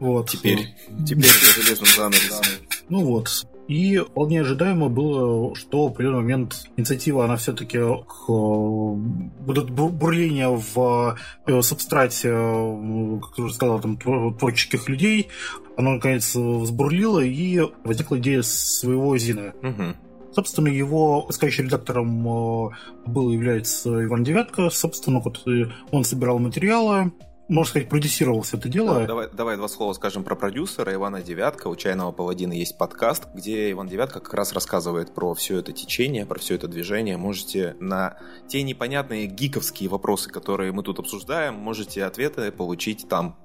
[0.00, 0.30] Вот.
[0.30, 0.74] Теперь.
[1.06, 2.44] Теперь за железным занавесом.
[2.88, 3.46] Ну вот.
[3.70, 11.16] И вполне ожидаемо было, что в определенный момент инициатива, она все-таки к будут бурления в
[11.46, 15.28] э, субстрате, э, как я уже сказал, там, творческих людей,
[15.76, 19.52] оно, наконец, взбурлило, и возникла идея своего Зина.
[19.62, 20.32] Угу.
[20.34, 22.70] Собственно, его пускающим редактором э,
[23.06, 24.70] был является Иван Девятка.
[24.70, 25.46] Собственно, вот
[25.92, 27.12] он собирал материалы,
[27.50, 29.00] можно сказать, продюсировал все это дело.
[29.00, 31.66] Да, давай, давай два слова скажем про продюсера Ивана Девятка.
[31.66, 36.26] У «Чайного паладина» есть подкаст, где Иван Девятка как раз рассказывает про все это течение,
[36.26, 37.16] про все это движение.
[37.16, 38.16] Можете на
[38.48, 43.36] те непонятные гиковские вопросы, которые мы тут обсуждаем, можете ответы получить там.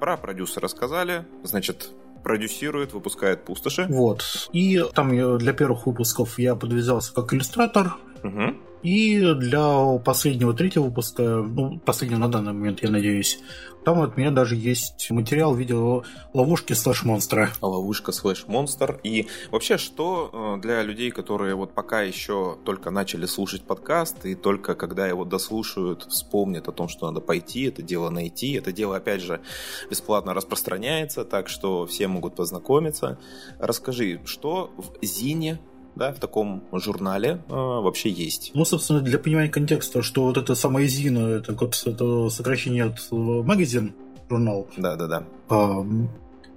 [0.00, 1.90] Про продюсера рассказали, значит,
[2.24, 3.86] продюсирует, выпускает пустоши.
[3.88, 4.48] Вот.
[4.52, 8.56] И там для первых выпусков я подвязался как иллюстратор, Угу.
[8.82, 13.38] И для последнего третьего выпуска, ну, последнего на данный момент, я надеюсь,
[13.84, 17.50] там от меня даже есть материал в виде ловушки слэш-монстра.
[17.60, 19.00] Ловушка слэш-монстр.
[19.02, 24.34] И вообще, что э, для людей, которые вот пока еще только начали слушать подкаст, и
[24.36, 28.52] только когда его дослушают, вспомнят о том, что надо пойти, это дело найти.
[28.52, 29.40] Это дело, опять же,
[29.90, 33.18] бесплатно распространяется, так что все могут познакомиться.
[33.58, 35.60] Расскажи, что в Зине
[35.94, 38.50] да, в таком журнале э, вообще есть.
[38.54, 43.94] Ну, собственно, для понимания контекста, что вот это самое Зина, это, это сокращение от магазин,
[44.28, 44.68] журнал.
[44.76, 45.24] Да, да, да.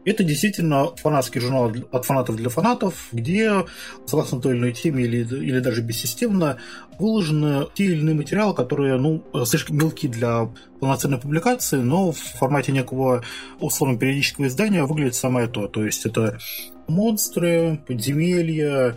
[0.06, 3.66] Это действительно фанатский журнал от фанатов для фанатов, где,
[4.06, 6.58] согласно той или иной теме или, или даже бессистемно,
[7.00, 10.48] выложены те или иные материалы, которые ну, слишком мелки для
[10.80, 13.24] полноценной публикации, но в формате некого
[13.60, 15.68] условно периодического издания выглядит самое то.
[15.68, 16.38] То есть это
[16.88, 18.96] монстры, подземелья,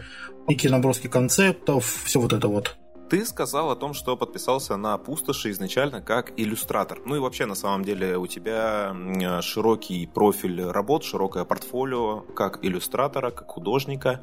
[0.48, 2.76] некие наброски концептов, все вот это вот.
[3.08, 7.00] Ты сказал о том, что подписался на Пустоши изначально как иллюстратор.
[7.06, 8.94] Ну и вообще, на самом деле, у тебя
[9.40, 14.20] широкий профиль работ, широкое портфолио как иллюстратора, как художника,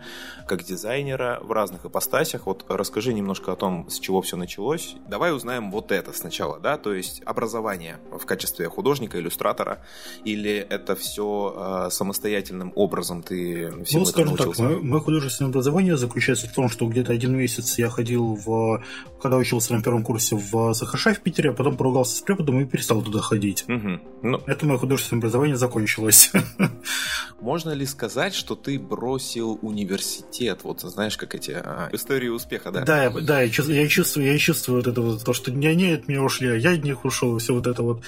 [0.47, 2.45] как дизайнера в разных ипостасях.
[2.45, 4.95] Вот расскажи немножко о том, с чего все началось.
[5.07, 9.79] Давай узнаем вот это сначала, да, то есть образование в качестве художника, иллюстратора,
[10.25, 16.47] или это все э, самостоятельным образом ты всему ну, скажем так, мое художественное образование заключается
[16.47, 18.74] в том, что где-то один месяц я ходил в
[19.21, 22.65] когда учился на первом курсе в СХШ в Питере, а потом поругался с преподом и
[22.65, 23.65] перестал туда ходить.
[23.67, 23.99] Угу.
[24.23, 26.31] Ну, Это мое художественное образование закончилось.
[27.41, 30.61] Можно ли сказать, что ты бросил университет?
[30.63, 32.81] Вот знаешь, как эти а, истории успеха, да?
[32.81, 35.91] Да, да, я чувствую, я чувствую, я чувствую вот это вот, то, что не они
[35.91, 38.01] от меня ушли, а я от них ушел, все вот это вот.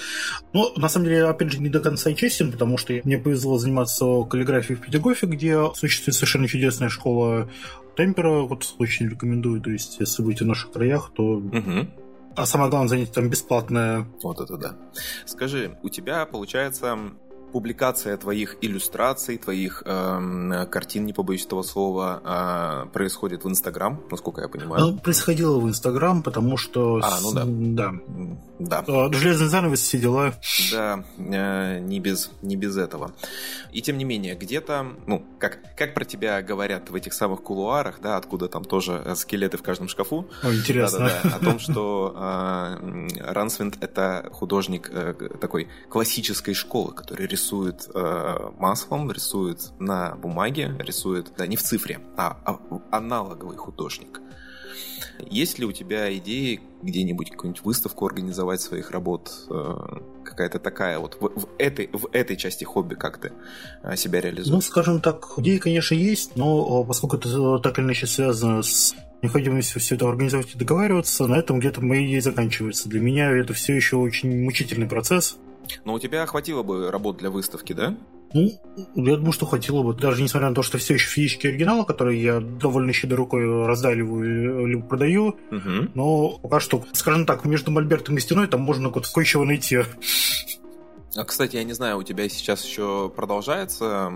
[0.53, 4.05] Но на самом деле, опять же, не до конца честен, потому что мне повезло заниматься
[4.23, 7.49] каллиграфией в Петергофе, где существует совершенно чудесная школа
[7.97, 9.59] темпера вот очень рекомендую.
[9.59, 11.87] То есть, если будете в наших краях, то угу.
[12.37, 14.05] А самое главное, занятие там бесплатное.
[14.21, 14.75] Вот это да.
[15.25, 16.95] Скажи, у тебя, получается,
[17.51, 24.41] публикация твоих иллюстраций, твоих э, картин, не побоюсь этого слова, э, происходит в Инстаграм, насколько
[24.41, 24.85] я понимаю.
[24.85, 26.99] Ну, происходило в Инстаграм, потому что...
[27.03, 27.45] А, ну да.
[27.45, 27.93] Да.
[28.59, 28.83] да.
[28.87, 30.33] А, железный занавес, все дела.
[30.71, 33.11] Да, э, не, без, не без этого.
[33.71, 37.99] И тем не менее, где-то, ну, как, как про тебя говорят в этих самых кулуарах,
[38.01, 40.27] да, откуда там тоже скелеты в каждом шкафу.
[40.43, 40.99] О, интересно.
[40.99, 48.49] Да-да-да, о том, что э, Рансвинд это художник э, такой классической школы, который рисует э,
[48.57, 54.21] маслом, рисует на бумаге, рисует, да, не в цифре, а, а аналоговый художник.
[55.19, 59.31] Есть ли у тебя идеи где-нибудь какую-нибудь выставку организовать своих работ?
[59.51, 59.75] Э,
[60.23, 63.31] какая-то такая вот в, в, этой, в этой части хобби как ты
[63.83, 64.53] э, себя реализуешь?
[64.53, 69.79] Ну, скажем так, идеи, конечно, есть, но поскольку это так или иначе связано с необходимостью
[69.79, 72.89] все это организовать и договариваться, на этом где-то мои идеи заканчиваются.
[72.89, 75.37] Для меня это все еще очень мучительный процесс.
[75.85, 77.95] Но у тебя хватило бы работ для выставки, да?
[78.33, 78.51] Ну,
[78.95, 79.93] я думаю, что хватило бы.
[79.93, 84.65] Даже несмотря на то, что все еще физические оригиналы, которые я довольно щедрой рукой раздаливаю
[84.65, 85.89] либо продаю, угу.
[85.93, 89.79] но пока что, скажем так, между Мольбертом и Стеной там можно кое-чего найти.
[91.17, 94.13] А, кстати, я не знаю, у тебя сейчас еще продолжается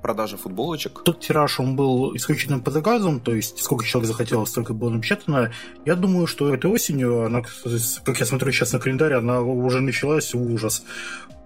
[0.00, 1.02] продажа футболочек?
[1.04, 5.52] Тот тираж, он был исключительно по заказам, то есть сколько человек захотелось, столько было напечатано.
[5.84, 10.34] Я думаю, что этой осенью, она, как я смотрю сейчас на календарь, она уже началась,
[10.34, 10.84] ужас.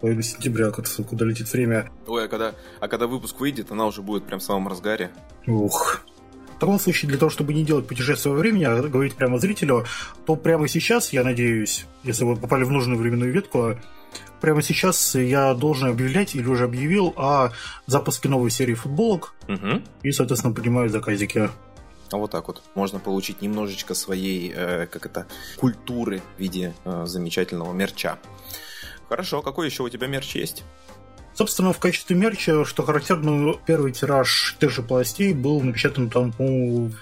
[0.01, 1.91] Половина сентября, куда летит время.
[2.07, 5.11] Ой, а когда, а когда выпуск выйдет, она уже будет прям в самом разгаре.
[5.47, 6.03] Ух.
[6.61, 9.87] В таком случае, для того, чтобы не делать путешествие во времени, а говорить прямо зрителю,
[10.27, 13.79] то прямо сейчас, я надеюсь, если вы попали в нужную временную ветку,
[14.43, 17.53] прямо сейчас я должен объявлять или уже объявил о
[17.87, 19.81] запуске новой серии футболок угу.
[20.03, 21.49] и, соответственно, принимаю заказики.
[22.13, 27.07] А вот так вот можно получить немножечко своей, э, как это, культуры в виде э,
[27.07, 28.19] замечательного мерча.
[29.09, 30.65] Хорошо, какой еще у тебя мерч есть?
[31.41, 36.93] Собственно, в качестве мерча, что характерно, первый тираж тех же пластей был напечатан там, по-моему,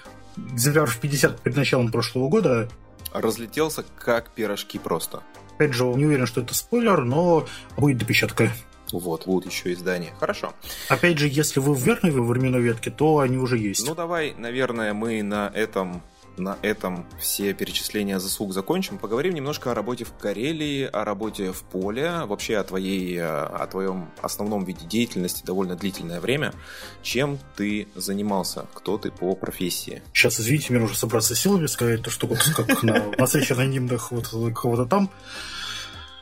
[0.53, 2.69] экземпляров 50 перед началом прошлого года.
[3.11, 5.23] Разлетелся как пирожки просто.
[5.55, 8.49] Опять же, не уверен, что это спойлер, но будет допечатка.
[8.93, 10.13] Вот, будут еще издания.
[10.21, 10.53] Хорошо.
[10.87, 13.85] Опять же, если вы в верной временной ветке, то они уже есть.
[13.85, 16.01] Ну, давай, наверное, мы на этом
[16.39, 18.97] на этом все перечисления заслуг закончим.
[18.97, 24.09] Поговорим немножко о работе в Карелии, о работе в поле, вообще о, твоей, о твоем
[24.21, 26.53] основном виде деятельности довольно длительное время.
[27.01, 28.65] Чем ты занимался?
[28.73, 30.01] Кто ты по профессии?
[30.13, 34.27] Сейчас, извините, мне нужно собраться силами, сказать то, что вот как на настоящих анонимных вот
[34.55, 35.09] кого-то там.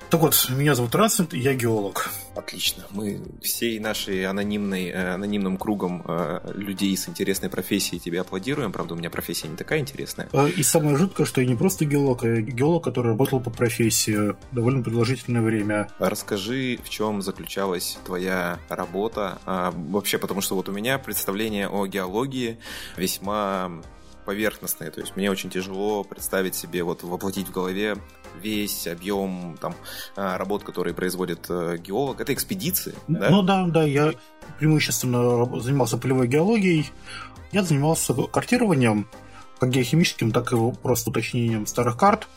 [0.09, 2.09] Так вот, меня зовут Рансент, я геолог.
[2.33, 2.83] Отлично.
[2.91, 8.71] Мы всей нашей анонимной, э, анонимным кругом э, людей с интересной профессией тебе аплодируем.
[8.71, 10.29] Правда, у меня профессия не такая интересная.
[10.31, 14.33] Э, и самое жуткое, что я не просто геолог, а геолог, который работал по профессии
[14.53, 15.89] довольно продолжительное время.
[15.99, 19.39] Расскажи, в чем заключалась твоя работа?
[19.45, 22.59] А, вообще, потому что вот у меня представление о геологии
[22.95, 23.81] весьма
[24.27, 24.91] поверхностные.
[24.91, 27.95] То есть мне очень тяжело представить себе, вот воплотить в голове
[28.43, 29.73] весь объем там,
[30.17, 32.19] а, работ, которые производит э, геолог.
[32.19, 33.29] Это экспедиции, да?
[33.29, 34.11] Ну да, да, я
[34.59, 36.91] преимущественно занимался полевой геологией.
[37.53, 39.07] Я занимался картированием,
[39.59, 42.27] как геохимическим, так и просто уточнением старых карт.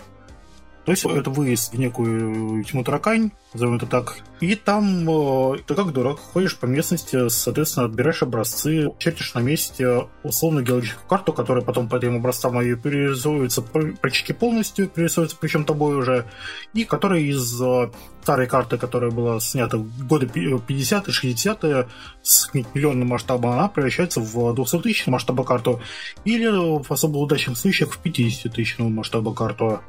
[0.85, 4.17] То есть это выезд в некую тьму таракань, назовем это так.
[4.41, 10.09] И там э, ты как дурак ходишь по местности, соответственно, отбираешь образцы, чертишь на месте
[10.23, 15.97] условно геологическую карту, которая потом по этим образцам и перерисовывается почти полностью, перерисовывается причем тобой
[15.97, 16.25] уже,
[16.73, 17.91] и которая из э,
[18.23, 21.89] старой карты, которая была снята в годы 50-е, 60-е,
[22.23, 25.81] с миллионным масштабом, она превращается в 200 тысяч масштаба карту,
[26.25, 29.81] или в особо удачных случаях в 50 тысяч масштаба карту.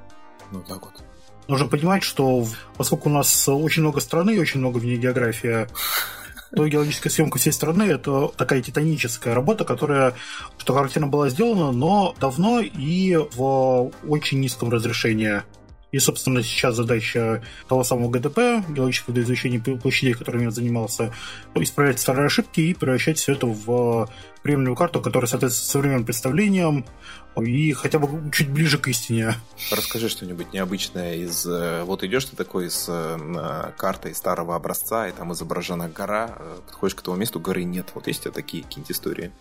[0.52, 1.04] Ну так вот.
[1.48, 2.46] Нужно понимать, что
[2.78, 5.68] поскольку у нас очень много страны и очень много в ней географии,
[6.56, 10.14] то геологическая съемка всей страны– это такая титаническая работа, которая,
[10.58, 15.44] что характерно, была сделана, но давно и в очень низком разрешении.
[15.92, 21.14] И, собственно, сейчас задача того самого ГДП, геологического изучения площадей, которым я занимался,
[21.56, 24.10] исправлять старые ошибки и превращать все это в
[24.42, 26.86] приемлемую карту, которая соответствует современным представлениям
[27.40, 29.36] и хотя бы чуть ближе к истине.
[29.72, 31.46] Расскажи что-нибудь необычное из...
[31.46, 36.58] Э, вот идешь ты такой с э, картой старого образца, и там изображена гора, э,
[36.68, 37.88] подходишь к этому месту, горы нет.
[37.94, 39.32] Вот есть у тебя такие какие-нибудь истории?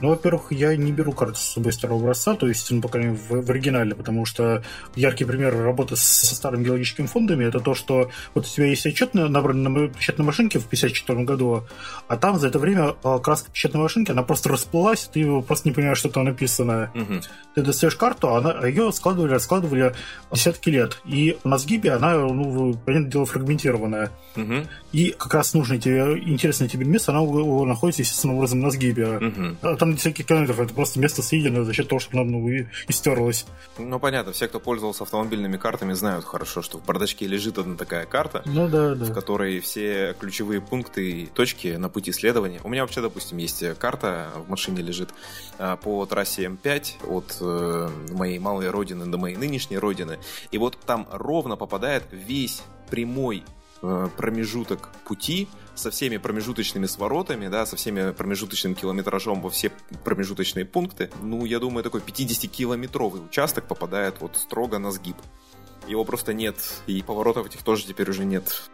[0.00, 3.10] Ну, во-первых, я не беру карту с собой старого образца, то есть, ну, по крайней
[3.10, 4.62] мере, в, в оригинале, потому что
[4.96, 9.14] яркий пример работы со старыми геологическими фондами это то, что вот у тебя есть отчет,
[9.14, 11.64] набранный на печатной машинке в 1954 году,
[12.08, 15.74] а там за это время а, краска печатной машинки, она просто расплылась, ты просто не
[15.74, 16.90] понимаешь, что там написано.
[16.94, 17.20] Угу.
[17.54, 19.94] Ты достаешь карту, а она, а ее складывали, раскладывали
[20.32, 21.00] десятки лет.
[21.04, 24.10] И на сгибе она, ну, понятное дело, фрагментированная.
[24.36, 24.54] Угу.
[24.92, 29.18] И как раз нужное тебе, интересное тебе место, она находится, естественным образом, на сгибе.
[29.18, 32.66] Угу там всяких километров, это просто место съедено за счет того, что нам ну, и,
[32.88, 33.44] и стерлось.
[33.78, 38.06] Ну, понятно, все, кто пользовался автомобильными картами, знают хорошо, что в бардачке лежит одна такая
[38.06, 39.04] карта, ну, да, да.
[39.04, 42.60] в которой все ключевые пункты и точки на пути исследования.
[42.64, 45.10] У меня вообще, допустим, есть карта в машине лежит
[45.58, 50.18] а, по трассе М5 от э, моей малой родины до моей нынешней родины.
[50.50, 53.44] И вот там ровно попадает весь прямой
[54.16, 59.72] промежуток пути со всеми промежуточными своротами, да, со всеми промежуточным километражом во все
[60.04, 65.16] промежуточные пункты, ну, я думаю, такой 50-километровый участок попадает вот строго на сгиб.
[65.86, 68.70] Его просто нет, и поворотов этих тоже теперь уже нет.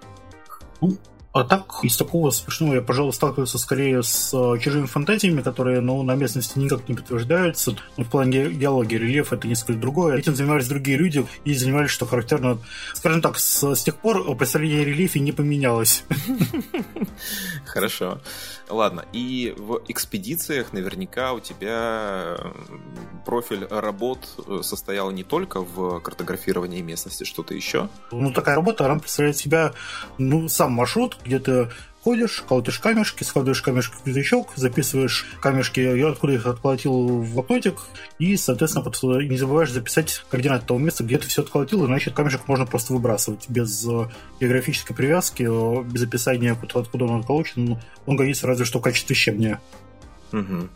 [0.80, 0.96] Ну,
[1.32, 6.02] а так, из такого смешного я, пожалуй, сталкивался скорее с э, чужими фантазиями, которые, ну,
[6.02, 7.76] на местности никак не подтверждаются.
[7.96, 10.16] Но в плане геологии, рельеф это несколько другое.
[10.16, 12.58] Этим занимались другие люди и занимались, что характерно.
[12.94, 16.02] Скажем так, с, с тех пор представление о рельефе не поменялось.
[17.64, 18.20] Хорошо.
[18.68, 22.36] Ладно, и в экспедициях наверняка у тебя
[23.24, 27.88] профиль работ э, состоял не только в картографировании местности, что-то еще?
[28.12, 29.72] Ну, такая работа, она представляет себя,
[30.18, 31.68] ну, сам маршрут, где ты
[32.02, 37.78] ходишь, колотишь камешки, складываешь камешки в крючок, записываешь камешки, откуда их отколотил в блокнотик,
[38.18, 38.85] и, соответственно,
[39.20, 43.48] не забываешь записать координаты того места, где ты все отколотил, иначе камешек можно просто выбрасывать
[43.48, 44.09] без э,
[44.40, 47.78] географической привязки, э, без описания, откуда он отколочен.
[48.06, 49.61] Он годится разве что в качестве щебня.
[50.33, 50.68] Угу.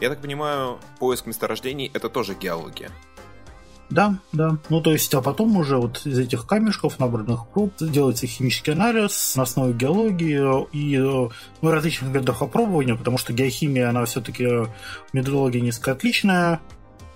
[0.00, 2.90] Я так понимаю, поиск месторождений— это тоже геология.
[3.90, 4.58] Да, да.
[4.70, 9.34] Ну, то есть, а потом уже вот из этих камешков, набранных проб, делается химический анализ
[9.36, 11.30] на основе геологии и ну,
[11.70, 14.48] различных методов опробования, потому что геохимия, она все-таки
[15.12, 16.60] методология несколько отличная.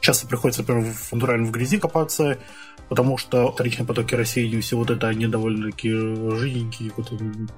[0.00, 2.38] Часто приходится, например, в натурально в грязи копаться,
[2.88, 6.92] потому что вторичные потоки рассеяния, все вот это, они довольно-таки жиденькие.
[6.96, 7.12] Вот,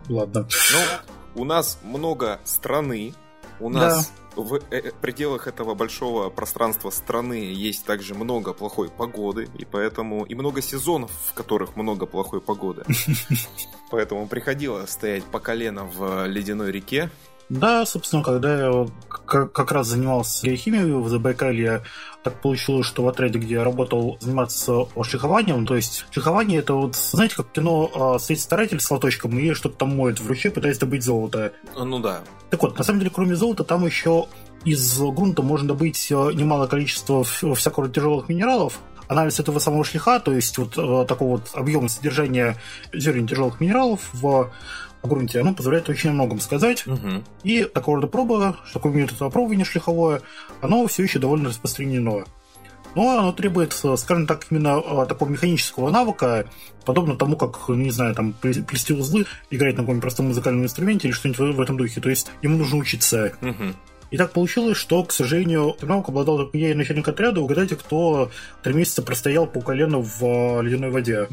[0.08, 0.48] ладно.
[0.72, 3.12] Ну, у нас много страны,
[3.60, 8.88] у нас да в э, э, пределах этого большого пространства страны есть также много плохой
[8.88, 12.84] погоды, и поэтому и много сезонов, в которых много плохой погоды.
[13.90, 17.10] Поэтому приходилось стоять по колено в ледяной реке.
[17.50, 18.86] Да, собственно, когда я
[19.26, 21.82] как раз занимался геохимией в Забайкалье,
[22.22, 25.66] так получилось, что в отряде, где я работал, заниматься шлихованием.
[25.66, 29.78] То есть шлихование это вот, знаете, как кино а, стоит старатель с лоточком и что-то
[29.78, 31.52] там моет в ручье, пытаясь добыть золото.
[31.76, 32.20] Ну да.
[32.50, 34.26] Так вот, на самом деле, кроме золота, там еще
[34.64, 40.32] из грунта можно добыть э, немалое количество всякого тяжелых минералов, анализ этого самого шлиха, то
[40.32, 42.57] есть вот э, такого вот объема содержания
[42.92, 44.51] зерен тяжелых минералов в
[45.09, 46.86] грунте, оно позволяет очень многом сказать.
[46.86, 47.24] Угу.
[47.44, 50.22] И такого рода проба, такой метод опробования шлиховое,
[50.61, 52.24] оно все еще довольно распространено.
[52.94, 56.46] Но оно требует, скажем так, именно э, такого механического навыка,
[56.84, 61.14] подобно тому, как, не знаю, там, плести узлы, играть на каком-нибудь простом музыкальном инструменте или
[61.14, 62.01] что-нибудь в этом духе.
[62.01, 63.32] То есть ему нужно учиться.
[63.40, 63.74] Угу.
[64.11, 67.40] И так получилось, что, к сожалению, Тернаук обладал только и начальник отряда.
[67.40, 68.30] Угадайте, кто
[68.62, 71.28] три месяца простоял по колено в а, ледяной воде.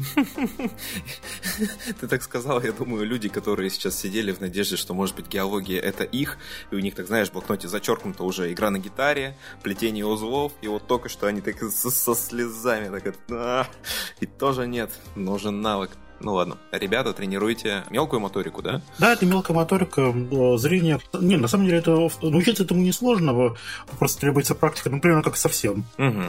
[2.00, 5.80] Ты так сказал, я думаю, люди, которые сейчас сидели в надежде, что, может быть, геология—
[5.82, 6.38] это их,
[6.70, 10.68] и у них, так знаешь, в блокноте зачеркнута уже игра на гитаре, плетение узлов, и
[10.68, 13.66] вот только что они так со, слезами, так это...
[14.20, 15.90] И тоже нет, нужен навык.
[16.20, 16.58] Ну ладно.
[16.72, 18.82] Ребята, тренируйте мелкую моторику, да?
[18.98, 20.12] Да, это мелкая моторика,
[20.56, 20.98] зрение.
[21.12, 23.54] Не, на самом деле, это научиться этому несложно,
[23.98, 25.84] просто требуется практика, ну, примерно как совсем.
[25.96, 26.22] Угу.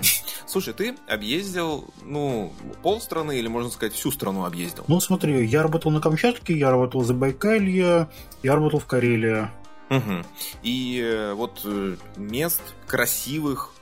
[0.48, 4.84] Слушай, ты объездил, ну, полстраны или, можно сказать, всю страну объездил?
[4.88, 8.10] Ну, смотри, я работал на Камчатке, я работал в Забайкалье,
[8.44, 9.50] я работал в Карелии.
[9.90, 10.24] Угу.
[10.62, 13.74] И э, вот э, мест красивых,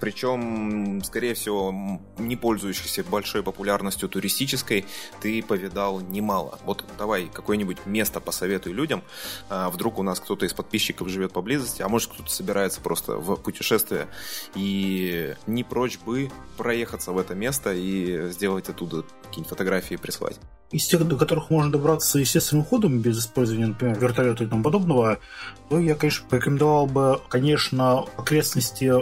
[0.00, 4.86] причем, скорее всего, не пользующихся большой популярностью туристической,
[5.20, 6.58] ты повидал немало.
[6.64, 9.02] Вот давай какое-нибудь место посоветуй людям.
[9.48, 13.36] А, вдруг у нас кто-то из подписчиков живет поблизости, а может кто-то собирается просто в
[13.36, 14.08] путешествие
[14.54, 20.38] и не прочь бы проехаться в это место и сделать оттуда какие-нибудь фотографии прислать
[20.70, 25.18] из тех, до которых можно добраться естественным ходом, без использования, например, вертолета и тому подобного,
[25.68, 28.92] то я, конечно, порекомендовал бы, конечно, окрестности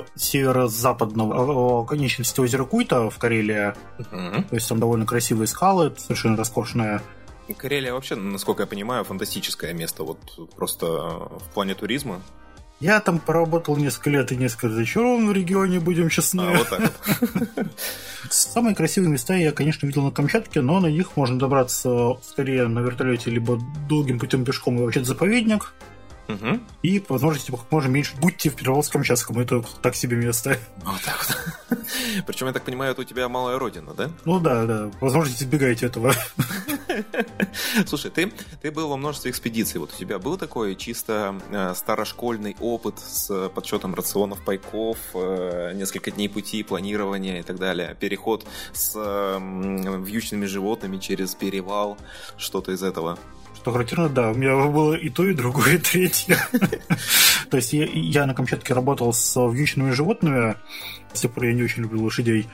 [0.84, 3.74] северо-западного, оконечности озера Куйта в Карелии.
[3.98, 4.44] Угу.
[4.50, 7.02] То есть там довольно красивые скалы, совершенно роскошная
[7.58, 10.18] Карелия вообще, насколько я понимаю, фантастическое место, вот
[10.56, 12.22] просто в плане туризма.
[12.80, 16.40] Я там поработал несколько лет и несколько разочарован в регионе, будем честны.
[16.40, 17.68] А, вот так вот.
[18.30, 22.78] Самые красивые места я, конечно, видел на Камчатке, но на них можно добраться скорее на
[22.78, 23.60] вертолете, либо
[23.90, 25.74] долгим путем пешком, и вообще заповедник.
[26.28, 26.60] Угу.
[26.82, 29.40] И по возможности как можно меньше будьте в Петропавловск-Камчатском.
[29.40, 30.58] Это так себе место.
[30.84, 31.78] Вот так вот.
[32.26, 34.10] Причем, я так понимаю, это у тебя малая родина, да?
[34.24, 34.90] Ну да, да.
[35.00, 36.14] Возможно, избегайте этого.
[37.86, 39.80] Слушай, ты, ты был во множестве экспедиций.
[39.80, 46.10] Вот у тебя был такой чисто э, старошкольный опыт с подсчетом рационов пайков, э, несколько
[46.10, 49.38] дней пути, планирования и так далее, переход с э,
[50.04, 51.96] вьючными животными через перевал,
[52.36, 53.18] что-то из этого?
[53.64, 56.36] Что характерно, да, у меня было и то, и другое, и третье.
[57.50, 60.56] То есть я на Камчатке работал с вьючными животными,
[61.14, 62.46] с тех пор я не очень люблю лошадей.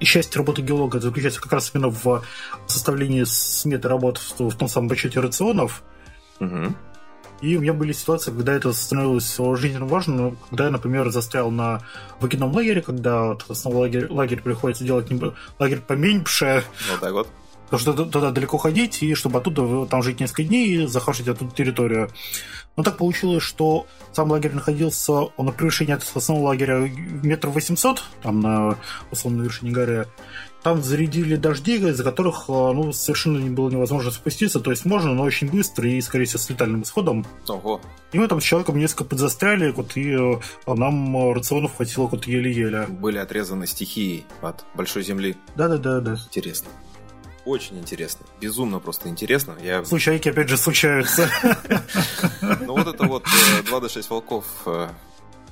[0.00, 2.24] И счастье работы геолога заключается как раз именно в
[2.66, 5.84] составлении сметы работ в том самом подсчете рационов.
[6.40, 11.80] И у меня были ситуации, когда это становилось жизненно важно, когда я, например, застрял на
[12.18, 15.06] выкидном лагере, когда основной лагерь, лагерь приходится делать
[15.60, 16.64] лагерь поменьше.
[16.90, 17.28] Вот так вот.
[17.68, 21.46] Потому что туда далеко ходить, и чтобы оттуда там жить несколько дней и захватить эту
[21.48, 22.10] территорию.
[22.76, 26.78] Но так получилось, что сам лагерь находился на превышении от основного лагеря
[27.22, 28.76] метров восемьсот, там на
[29.10, 30.06] условно вершине горы.
[30.62, 34.58] Там зарядили дожди, из-за которых ну, совершенно не было невозможно спуститься.
[34.58, 37.24] То есть можно, но очень быстро и, скорее всего, с летальным исходом.
[37.48, 37.80] Ого.
[38.12, 40.16] И мы там с человеком несколько подзастряли, вот, и
[40.66, 42.86] нам рационов хватило вот еле-еле.
[42.88, 45.36] Были отрезаны стихией от большой земли.
[45.54, 46.00] Да-да-да.
[46.00, 46.16] да.
[46.26, 46.68] Интересно
[47.46, 48.26] очень интересно.
[48.40, 49.56] Безумно просто интересно.
[49.62, 49.84] Я...
[49.84, 51.30] Случайки, опять же, случаются.
[52.42, 53.24] Ну вот это вот
[53.64, 54.88] 2 до 6 волков э,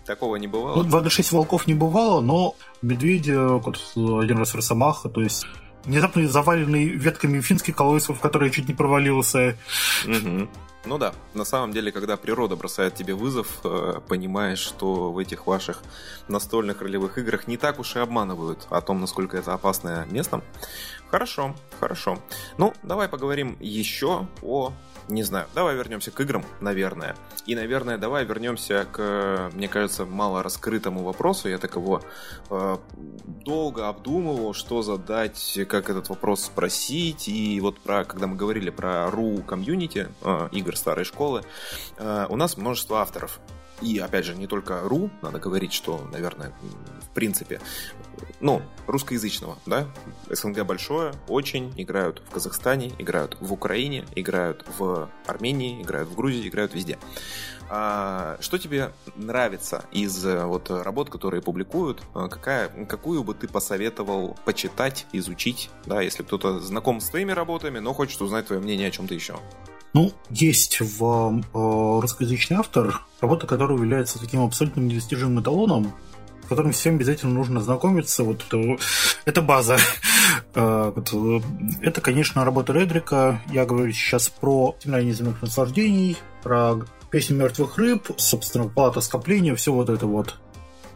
[0.04, 0.76] Такого не бывало?
[0.76, 5.46] Ну, 2 до 6 волков не бывало, но медведи, вот, один раз росомаха, то есть
[5.84, 9.56] внезапно заваленный ветками финский колодец, в который я чуть не провалился.
[10.04, 10.48] Угу.
[10.86, 15.46] Ну да, на самом деле, когда природа бросает тебе вызов, э, понимаешь, что в этих
[15.46, 15.82] ваших
[16.28, 20.42] настольных ролевых играх не так уж и обманывают о том, насколько это опасное место.
[21.14, 22.18] Хорошо, хорошо.
[22.58, 24.72] Ну, давай поговорим еще о
[25.08, 27.14] не знаю, давай вернемся к играм, наверное.
[27.46, 31.48] И, наверное, давай вернемся к, мне кажется, мало раскрытому вопросу.
[31.48, 32.02] Я так его
[32.50, 32.78] э,
[33.26, 37.28] долго обдумывал, что задать, как этот вопрос спросить.
[37.28, 41.44] И вот про, когда мы говорили про RU комьюнити, э, игр старой школы,
[41.96, 43.38] э, у нас множество авторов.
[43.80, 46.52] И, опять же, не только РУ, надо говорить, что, наверное,
[47.02, 47.60] в принципе,
[48.40, 49.86] ну, русскоязычного, да,
[50.28, 56.48] СНГ большое, очень, играют в Казахстане, играют в Украине, играют в Армении, играют в Грузии,
[56.48, 56.98] играют везде.
[57.68, 62.02] А, что тебе нравится из э, вот работ, которые публикуют?
[62.14, 67.78] А, какая, какую бы ты посоветовал почитать, изучить, да, если кто-то знаком с твоими работами,
[67.78, 69.36] но хочет узнать твое мнение о чем-то еще?
[69.94, 75.92] Ну, есть в э, русскоязычный автор, работа которого является таким абсолютно недостижимым эталоном.
[76.44, 78.24] С которым всем обязательно нужно знакомиться.
[78.24, 78.76] Вот это,
[79.24, 79.78] это база.
[80.56, 80.92] Э,
[81.82, 83.40] это, конечно, работа Редрика.
[83.48, 86.76] Я говорю сейчас про «Темная неземных наслаждений», про
[87.10, 90.36] «Песню мертвых рыб», собственно, «Палата скопления», все вот это вот.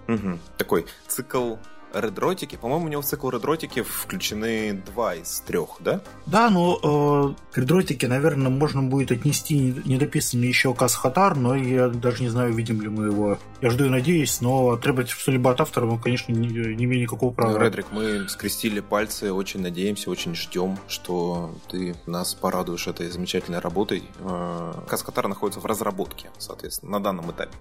[0.06, 0.38] Угу.
[0.56, 1.56] Такой цикл
[1.94, 2.56] редротики.
[2.56, 6.00] По-моему, у него в цикл редротики включены два из трех, да?
[6.26, 12.22] Да, но э, к редротике, наверное, можно будет отнести недописанный еще Касхатар, но я даже
[12.22, 13.38] не знаю, видим ли мы его.
[13.60, 17.32] Я жду и надеюсь, но требовать что-либо от автора мы, конечно, не, не имеем никакого
[17.32, 17.52] права.
[17.52, 23.58] Ну, Редрик, мы скрестили пальцы, очень надеемся, очень ждем, что ты нас порадуешь этой замечательной
[23.58, 24.04] работой.
[24.20, 27.56] Э, Касхатар находится в разработке, соответственно, на данном этапе.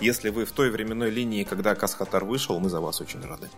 [0.00, 3.48] Если вы в той временной линии, когда Касхатар вышел, мы за вас очень рады.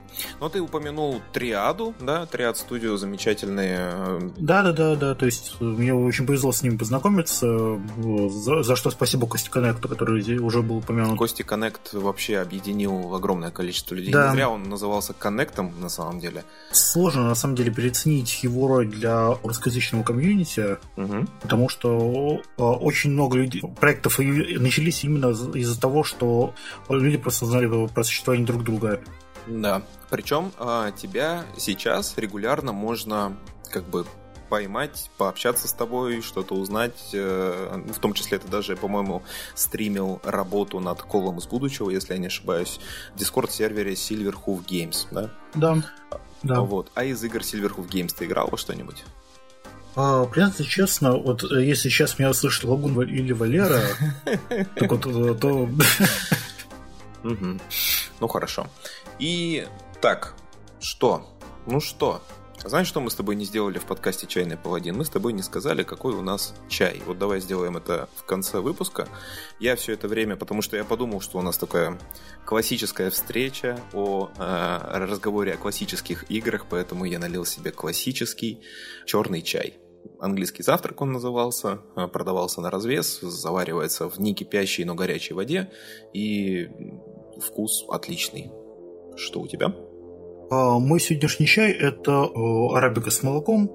[0.40, 3.78] Но ты упомянул Триаду, да, Триад студию замечательные.
[3.80, 5.14] Э, да, да, да, да.
[5.14, 7.80] То есть э, мне очень повезло с ними познакомиться.
[8.28, 11.18] За, за что спасибо Кости Коннекту, который уже был упомянут.
[11.18, 14.12] Кости Коннект вообще объединил огромное количество людей.
[14.12, 14.28] Да.
[14.28, 16.44] Не зря он назывался Коннектом на самом деле.
[16.72, 21.26] Сложно на самом деле переоценить его роль для русскоязычного комьюнити, угу.
[21.40, 26.54] потому что э, очень много людей, проектов начались именно из-за того, что
[26.88, 29.00] люди просто знали про существование друг друга.
[29.48, 29.82] Да.
[30.10, 33.36] Причем а, тебя сейчас регулярно можно
[33.70, 34.06] как бы
[34.48, 37.10] поймать, пообщаться с тобой, что-то узнать.
[37.12, 39.22] Э, в том числе ты даже, по-моему,
[39.54, 42.80] стримил работу над Колом из будущего, если я не ошибаюсь,
[43.14, 45.30] в Discord-сервере Silverhoof Games, да?
[45.54, 45.82] Да.
[46.42, 46.60] да.
[46.60, 46.90] Вот.
[46.94, 49.04] А из игр Silverhoof Games ты играл во что-нибудь?
[49.96, 53.82] А, признаться честно, вот э, если сейчас меня услышит Лагун или Валера,
[54.76, 55.68] так вот, э, то...
[58.20, 58.66] Ну хорошо.
[59.18, 59.66] И
[60.00, 60.34] так,
[60.80, 61.26] что?
[61.66, 62.22] Ну что?
[62.64, 64.96] Знаешь, что мы с тобой не сделали в подкасте «Чайный паладин»?
[64.96, 67.00] Мы с тобой не сказали, какой у нас чай.
[67.06, 69.08] Вот давай сделаем это в конце выпуска.
[69.60, 71.98] Я все это время, потому что я подумал, что у нас такая
[72.44, 78.60] классическая встреча о э, разговоре о классических играх, поэтому я налил себе классический
[79.06, 79.78] черный чай.
[80.20, 85.70] Английский завтрак он назывался, э, продавался на развес, заваривается в не кипящей, но горячей воде,
[86.12, 86.68] и
[87.40, 88.50] вкус отличный.
[89.18, 89.74] Что у тебя?
[90.50, 92.30] А, мой сегодняшний чай– это
[92.74, 93.70] арабика с молоком.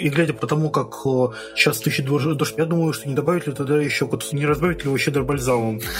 [0.00, 0.94] И глядя по тому, как
[1.54, 4.98] сейчас тысячи дождь, я думаю, что не добавить ли тогда еще, не разбавить ли его
[4.98, 5.80] щедро бальзамом.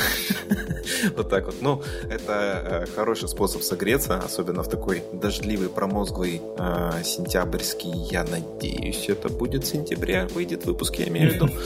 [1.16, 1.56] Вот так вот.
[1.62, 9.08] Ну, это э, хороший способ согреться, особенно в такой дождливый, промозглый э, сентябрьский, я надеюсь,
[9.08, 11.48] это будет сентября, выйдет выпуск, я имею в виду.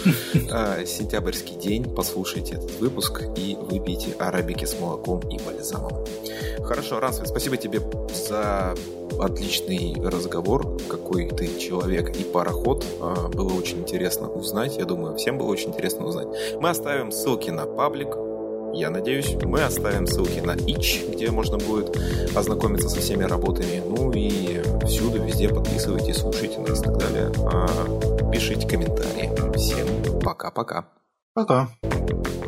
[0.52, 6.04] Э, сентябрьский день, послушайте этот выпуск и выпейте арабики с молоком и бальзамом.
[6.64, 7.80] Хорошо, Рансвин, спасибо тебе
[8.28, 8.74] за
[9.20, 12.84] отличный разговор, какой ты человек и пароход.
[13.00, 16.28] А, было очень интересно узнать, я думаю, всем было очень интересно узнать.
[16.60, 18.16] Мы оставим ссылки на паблик,
[18.72, 21.96] я надеюсь, мы оставим ссылки на Ич, где можно будет
[22.34, 23.82] ознакомиться со всеми работами.
[23.86, 27.30] Ну и всюду, везде подписывайтесь, слушайте нас и так далее.
[27.44, 29.30] А, пишите комментарии.
[29.56, 30.86] Всем пока-пока.
[31.34, 31.68] Пока.
[31.82, 31.90] -пока.
[31.90, 32.43] пока.